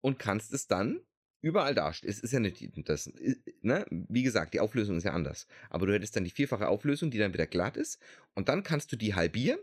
[0.00, 1.00] und kannst es dann
[1.40, 2.10] überall darstellen.
[2.10, 3.84] Es ist ja nicht, das, äh, ne?
[3.90, 5.46] Wie gesagt, die Auflösung ist ja anders.
[5.68, 7.98] Aber du hättest dann die vierfache Auflösung, die dann wieder glatt ist
[8.34, 9.60] und dann kannst du die halbieren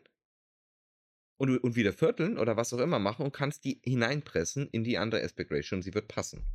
[1.38, 5.00] und, und wieder vierteln oder was auch immer machen und kannst die hineinpressen in die
[5.00, 6.46] andere Aspect Ratio und sie wird passen.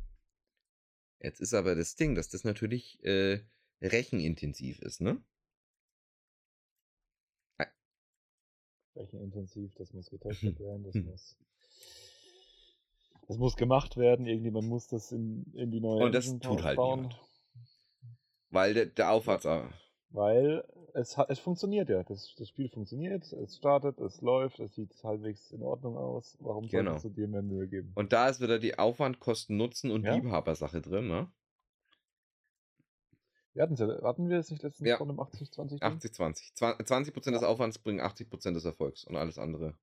[1.19, 3.39] Jetzt ist aber das Ding, dass das natürlich äh,
[3.81, 5.21] rechenintensiv ist, ne?
[8.95, 11.37] Rechenintensiv, das muss getestet werden, das muss.
[13.27, 16.63] Das muss gemacht werden, irgendjemand muss das in, in die neue Und das Engine tut
[16.63, 17.21] halt bauen, niemand.
[18.49, 19.45] Weil der, der Aufwärts.
[20.09, 22.01] Weil es, es funktioniert ja.
[22.03, 26.37] Das, das Spiel funktioniert, es startet, es läuft, es sieht halbwegs in Ordnung aus.
[26.39, 26.91] Warum Genau.
[26.91, 27.91] solltest du dir mehr Mühe geben?
[27.95, 30.15] Und da ist wieder die Aufwand, Kosten, Nutzen und Ja.
[30.15, 31.29] Liebhabersache drin, ne?
[33.53, 34.97] Wir hatten's ja, hatten wir es nicht letztens Ja.
[34.97, 35.81] von einem 80-20?
[35.81, 36.53] 80-20.
[36.55, 39.73] 20% des Aufwands bringen 80% des Erfolgs und alles andere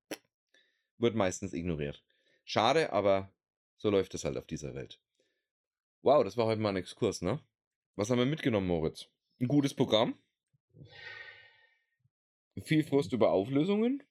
[0.99, 2.03] wird meistens ignoriert.
[2.45, 3.31] Schade, aber
[3.77, 5.01] so läuft es halt auf dieser Welt.
[6.03, 7.41] Wow, das war heute mal ein Exkurs, ne?
[7.97, 9.09] Was haben wir mitgenommen, Moritz?
[9.41, 10.15] Ein gutes Programm.
[12.63, 14.03] Viel Frust über Auflösungen.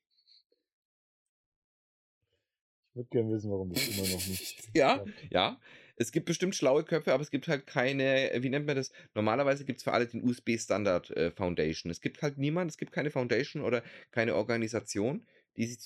[2.89, 4.69] Ich würde gerne wissen, warum das immer noch nicht.
[4.75, 5.31] Ja, klappt.
[5.31, 5.59] ja.
[5.95, 8.91] Es gibt bestimmt schlaue Köpfe, aber es gibt halt keine, äh, wie nennt man das?
[9.13, 11.91] Normalerweise gibt es für alle den USB-Standard äh, Foundation.
[11.91, 15.77] Es gibt halt niemand, es gibt keine Foundation oder keine Organisation, die sich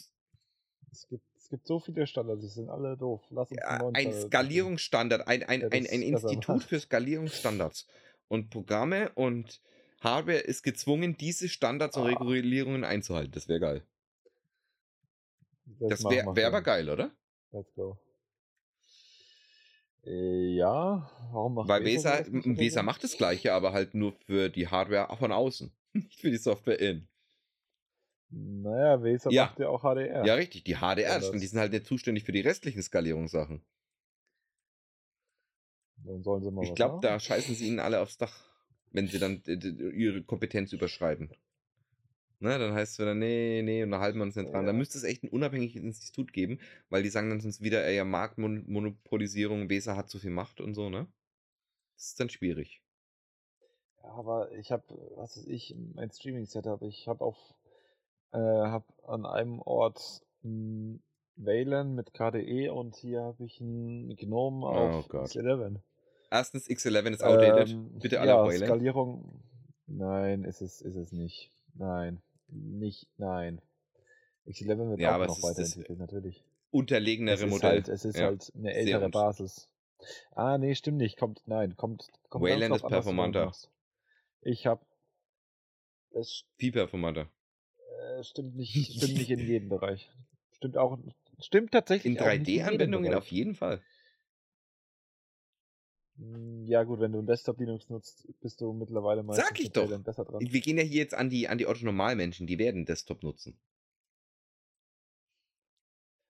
[0.91, 3.21] Es gibt, es gibt so viele Standards, die sind alle doof.
[3.29, 7.87] Lass uns Ja, einen ein Standard Skalierungsstandard, ein, ein, ein, ein besser Institut für Skalierungsstandards.
[8.27, 9.61] Und Programme und
[10.01, 12.17] Hardware ist gezwungen, diese Standards und Ah.
[12.17, 13.31] Regulierungen einzuhalten.
[13.31, 13.83] Das wäre geil.
[15.79, 17.11] Das machen wäre wär aber geil, oder?
[17.51, 17.97] Let's go.
[20.05, 24.67] Äh, ja, warum macht Weil Weser Weser, macht das Gleiche, aber halt nur für die
[24.67, 25.71] Hardware von außen.
[25.93, 27.07] Nicht für die Software in.
[28.29, 29.45] Naja, Weser Ja.
[29.45, 30.25] macht ja auch HDR.
[30.25, 30.63] Ja, richtig.
[30.65, 31.29] Die HDR, Standards.
[31.29, 33.61] und die sind halt nicht zuständig für die restlichen Skalierungssachen.
[36.07, 38.45] Dann sollen sie mal Ich glaube, da scheißen sie ihnen alle aufs Dach,
[38.91, 41.31] wenn sie dann ihre Kompetenz überschreiten.
[42.39, 44.65] Ne, dann heißt es wieder, nee, nee, und da halten wir uns nicht dran.
[44.67, 44.73] Da Ja.
[44.73, 48.05] müsste es echt ein unabhängiges Institut geben, weil die sagen dann sonst wieder, ey, ja,
[48.05, 51.07] Marktmonopolisierung, Weser hat zu viel Macht und so, ne?
[51.95, 52.83] Das ist dann schwierig.
[54.03, 54.83] Ja, aber ich habe,
[55.15, 57.37] was weiß ich, mein Streaming-Setup, ich habe auf,
[58.33, 61.03] äh, habe an einem Ort ein
[61.35, 65.35] Wayland mit KDE und hier habe ich ein Gnome Oh auf Gott.
[65.35, 65.81] 11.
[66.29, 67.69] Erstens, X11 ist outdated.
[67.69, 68.65] Ähm, Bitte alle ja, Wayland.
[68.65, 69.43] Skalierung,
[69.87, 71.51] nein, ist es, ist es nicht.
[71.73, 72.21] Nein.
[72.49, 73.61] Nicht, nein.
[74.45, 76.43] X11 wird Ja, auch noch weiterentwickelt, natürlich.
[76.71, 77.69] unterlegenere Es Modell.
[77.69, 79.69] halt, es ist Ja, halt eine ältere Basis.
[80.31, 81.17] Ah, nee, stimmt nicht.
[81.17, 83.51] Kommt, nein, kommt, kommt Wayland ist performanter.
[84.41, 84.85] Ich hab,
[86.11, 87.29] es Viel performanter.
[88.17, 90.09] äh, stimmt nicht, stimmt nicht in jedem Bereich.
[90.51, 90.97] Stimmt auch,
[91.39, 93.17] stimmt tatsächlich In auch nicht jedem 3D-Anwendungen Bereich.
[93.17, 93.81] auf jeden Fall.
[96.17, 99.71] Mm, Ja, gut, wenn du ein Desktop Linux nutzt, bist du mittlerweile meistens Sag ich
[99.71, 99.87] doch.
[100.03, 100.41] Besser dran.
[100.41, 103.57] Wir gehen ja hier jetzt an die, an die Otto-Normalmenschen, die werden Desktop nutzen.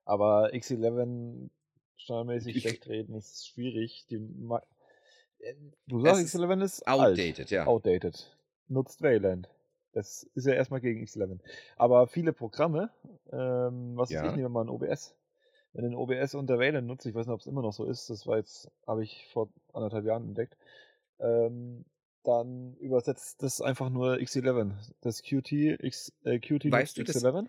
[0.06, 1.50] Aber X11
[1.98, 4.06] standardmäßig schlecht reden ist schwierig.
[4.10, 4.64] Die, ma-
[5.40, 5.54] äh,
[5.88, 7.00] du sagst, ist X11 ist alt.
[7.20, 7.66] Outdated, ja.
[7.68, 8.38] Outdated.
[8.70, 9.50] Nutzt Wayland.
[9.92, 11.40] Das ist ja erstmal gegen X11.
[11.76, 12.92] Aber viele Programme,
[13.32, 14.24] ähm, was Ja.
[14.26, 15.16] ich, nehmen wir mal ein OBS.
[15.78, 18.26] Ein OBS unter Wayland nutzt, ich weiß nicht, ob es immer noch so ist, das
[18.26, 20.58] war jetzt, habe ich vor anderthalb Jahren entdeckt,
[21.20, 21.86] ähm,
[22.24, 24.74] dann übersetzt das einfach nur X11.
[25.02, 27.48] Das Qt, X, äh, Qt Weißt du, das- X11.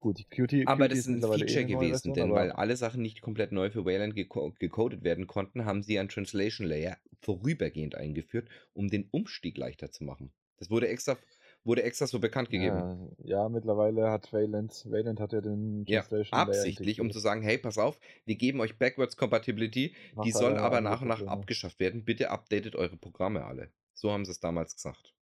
[0.00, 2.52] Gut, die Qt, Aber Qt das ist ein eh Feature neue gewesen, Version, denn weil
[2.52, 6.98] alle Sachen nicht komplett neu für Wayland gecodet werden konnten, haben sie einen Translation Layer
[7.20, 10.30] vorübergehend eingeführt, um den Umstieg leichter zu machen.
[10.58, 11.16] Das wurde extra,
[11.64, 12.84] wurde extra so bekannt gegeben.
[12.84, 17.18] Ja, ja, mittlerweile hat Wayland, Wayland hat ja den Ja, Translation Layer absichtlich, um zu
[17.18, 21.08] sagen, hey, pass auf, wir geben euch Backwards Compatibility, Macht die soll aber nach und
[21.08, 21.26] nach Probleme.
[21.26, 22.04] abgeschafft werden.
[22.04, 23.72] Bitte updatet eure Programme alle.
[23.94, 25.14] So haben sie es damals gesagt.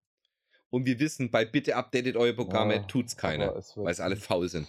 [0.69, 4.49] Und wir wissen, bei bitte updatet eure Programme Ja, tut's keiner, weil es alle faul
[4.49, 4.67] sind.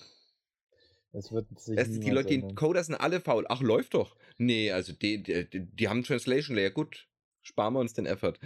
[1.12, 2.54] Es wird sich Es, die Leute, die ändern.
[2.54, 3.46] Coder sind alle faul.
[3.48, 4.16] Ach, läuft doch.
[4.38, 6.70] Nee, also die, die, die die haben Translation Layer.
[6.70, 7.08] Gut,
[7.42, 8.38] sparen wir uns den Effort.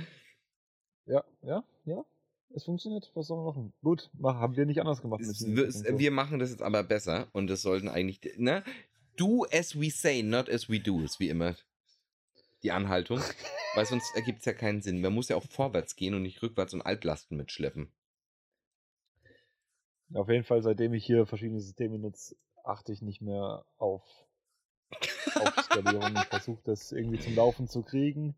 [1.06, 2.04] Ja, ja, ja.
[2.56, 3.10] Es funktioniert.
[3.14, 3.72] Was soll man machen?
[3.82, 5.20] Gut, haben wir nicht anders gemacht.
[5.20, 8.64] Es, es, wir machen das jetzt aber besser und das sollten eigentlich, ne?
[9.16, 11.54] Do as we say, not as we do, ist wie immer
[12.62, 13.20] die Anhaltung.
[13.76, 15.02] weil sonst ergibt es ja keinen Sinn.
[15.02, 17.92] Man muss ja auch vorwärts gehen und nicht rückwärts und Altlasten mitschleppen.
[20.14, 24.02] Auf jeden Fall, seitdem ich hier verschiedene Systeme nutze, achte ich nicht mehr auf,
[25.34, 26.14] auf Skalierung.
[26.16, 28.34] Ich versuche das irgendwie zum Laufen zu kriegen.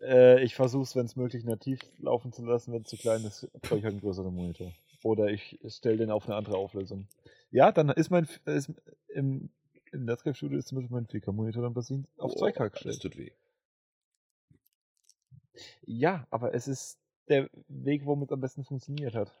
[0.00, 2.72] Äh, ich versuche es, wenn es möglich, nativ laufen zu lassen.
[2.72, 4.72] Wenn es zu klein ist, brauche ich halt einen größeren Monitor.
[5.02, 7.06] Oder ich stelle den auf eine andere Auflösung.
[7.50, 8.70] Ja, dann ist mein ist
[9.08, 9.50] im,
[9.92, 13.02] im Netscape Studio ist zum Beispiel mein 4K-Monitor dann basierend auf 2K Das gestellt.
[13.02, 13.30] tut weh.
[15.82, 16.98] Ja, aber es ist
[17.28, 19.32] der Weg, womit es am besten funktioniert hat.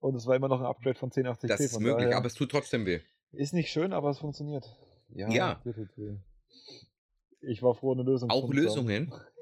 [0.00, 1.46] Und es war immer noch ein Upgrade von 1080p.
[1.46, 3.00] Das ist möglich, aber es tut trotzdem weh.
[3.32, 4.76] ist nicht schön, aber es funktioniert.
[5.08, 5.62] Ja, Ja.
[7.40, 9.12] Ich war froh, eine Lösung Auch gefunden zu haben.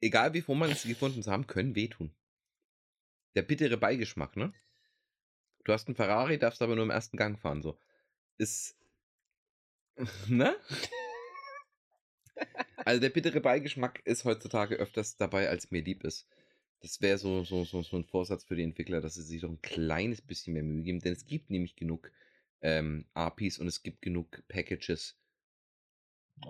[0.00, 2.12] Egal wie man es gefunden zu haben, können wehtun.
[3.34, 4.52] Der bittere Beigeschmack, ne?
[5.64, 7.78] Du hast einen Ferrari, darfst aber nur im ersten Gang fahren, so.
[8.36, 8.76] Ist.
[10.28, 10.56] Ne?
[12.84, 16.28] Also der bittere Beigeschmack ist heutzutage öfters dabei, als mir lieb ist.
[16.80, 19.50] Das wäre so, so, so, so ein Vorsatz für die Entwickler, dass sie sich doch
[19.50, 22.12] ein kleines bisschen mehr Mühe geben, denn es gibt nämlich genug
[22.60, 25.16] ähm, APIs und es gibt genug Packages.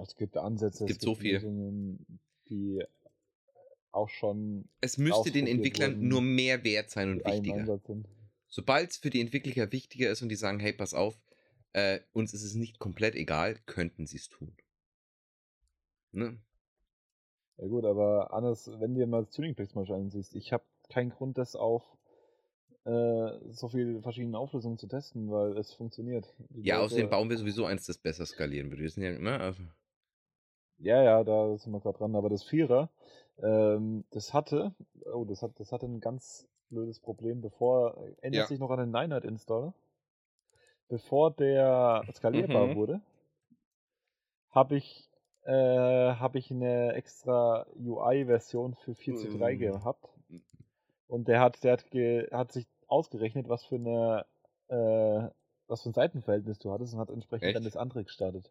[0.03, 1.35] Es gibt Ansätze, gibt so viel.
[1.35, 2.21] Lösungen,
[2.51, 2.85] die
[3.99, 7.81] auch schon Es müsste den Entwicklern nur mehr wert sein und wichtiger.
[8.47, 11.21] Sobald es für die Entwickler wichtiger ist und die sagen, hey, pass auf,
[11.75, 14.57] äh, uns ist es nicht komplett egal, könnten sie es tun.
[16.13, 16.39] Ne?
[17.59, 21.11] Ja gut, aber anders, wenn du dir mal das Tuning-Picks mal ansiehst, ich habe keinen
[21.11, 21.83] Grund, das auf
[22.85, 26.33] äh, so viele verschiedene Auflösungen zu testen, weil es funktioniert.
[26.51, 28.83] Die Ja, Leute- außerdem bauen wir sowieso eins, das besser skalieren würde.
[28.83, 29.39] Wir sind ja, ne?
[30.79, 32.15] Ja, ja, da sind wir gerade dran.
[32.15, 32.89] Aber das Vierer,
[33.43, 34.75] ähm, das hatte,
[35.13, 38.47] oh, das hat, das hatte ein ganz blödes Problem, bevor, erinnert Ja.
[38.47, 39.75] sich noch an den Night Installer?
[40.89, 42.75] Bevor der skalierbar Mhm.
[42.75, 43.01] wurde,
[44.51, 45.11] habe ich,
[45.45, 49.59] äh, habe ich eine extra UI-Version für 4C3 Mhm.
[49.59, 50.09] gehabt.
[51.09, 54.27] Und der hat, der hat, ge, hat sich ausgerechnet, was für eine,
[54.69, 55.31] äh,
[55.67, 57.67] was für ein Seitenverhältnis du hattest und hat entsprechend dann Echt?
[57.67, 58.51] das andere gestartet.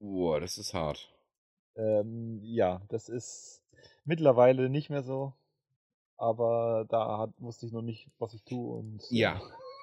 [0.00, 1.08] Boah, das ist hart.
[1.76, 3.62] Ähm, ja, das ist
[4.04, 5.32] mittlerweile nicht mehr so.
[6.16, 8.76] Aber da hat, wusste ich noch nicht, was ich tue.
[8.78, 9.40] Und Ja,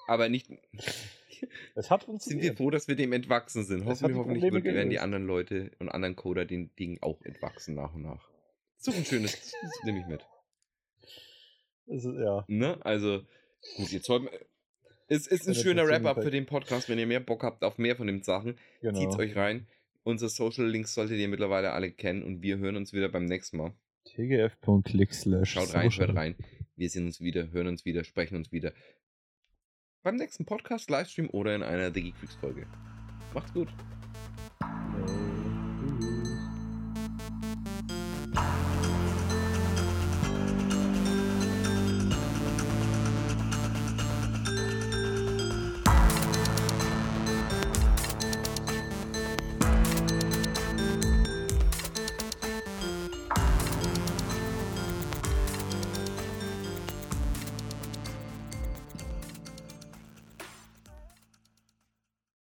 [0.07, 0.49] aber nicht.
[1.75, 2.57] es hat Sind wir funktioniert.
[2.57, 3.87] froh, dass wir dem entwachsen sind.
[3.87, 7.73] Es hat Hoffentlich, wird- werden die anderen Leute und anderen Coder den Dingen auch entwachsen
[7.75, 8.29] nach und nach.
[8.77, 10.23] So ein schönes, das nehme ich mit.
[11.87, 12.43] Ist, ja.
[12.47, 12.77] Ne?
[12.85, 13.21] Also,
[13.77, 14.39] gut, jetzt sollten wir.
[15.09, 16.89] Es ist ein schöner Wrap-up für den Podcast.
[16.89, 18.99] Wenn ihr mehr Bock habt auf mehr von den Sachen, Genau.
[18.99, 19.65] zieht's euch rein.
[20.07, 23.57] Unsere Social Links solltet ihr mittlerweile alle kennen und wir hören uns wieder beim nächsten
[23.57, 23.73] Mal.
[24.05, 26.35] tgf.click slash Schaut rein, hört rein.
[26.77, 28.71] Wir sehen uns wieder, hören uns wieder, sprechen uns wieder.
[30.03, 32.67] Beim nächsten Podcast, Livestream oder in einer The Geek Freaks Folge.
[33.33, 33.67] Macht's gut.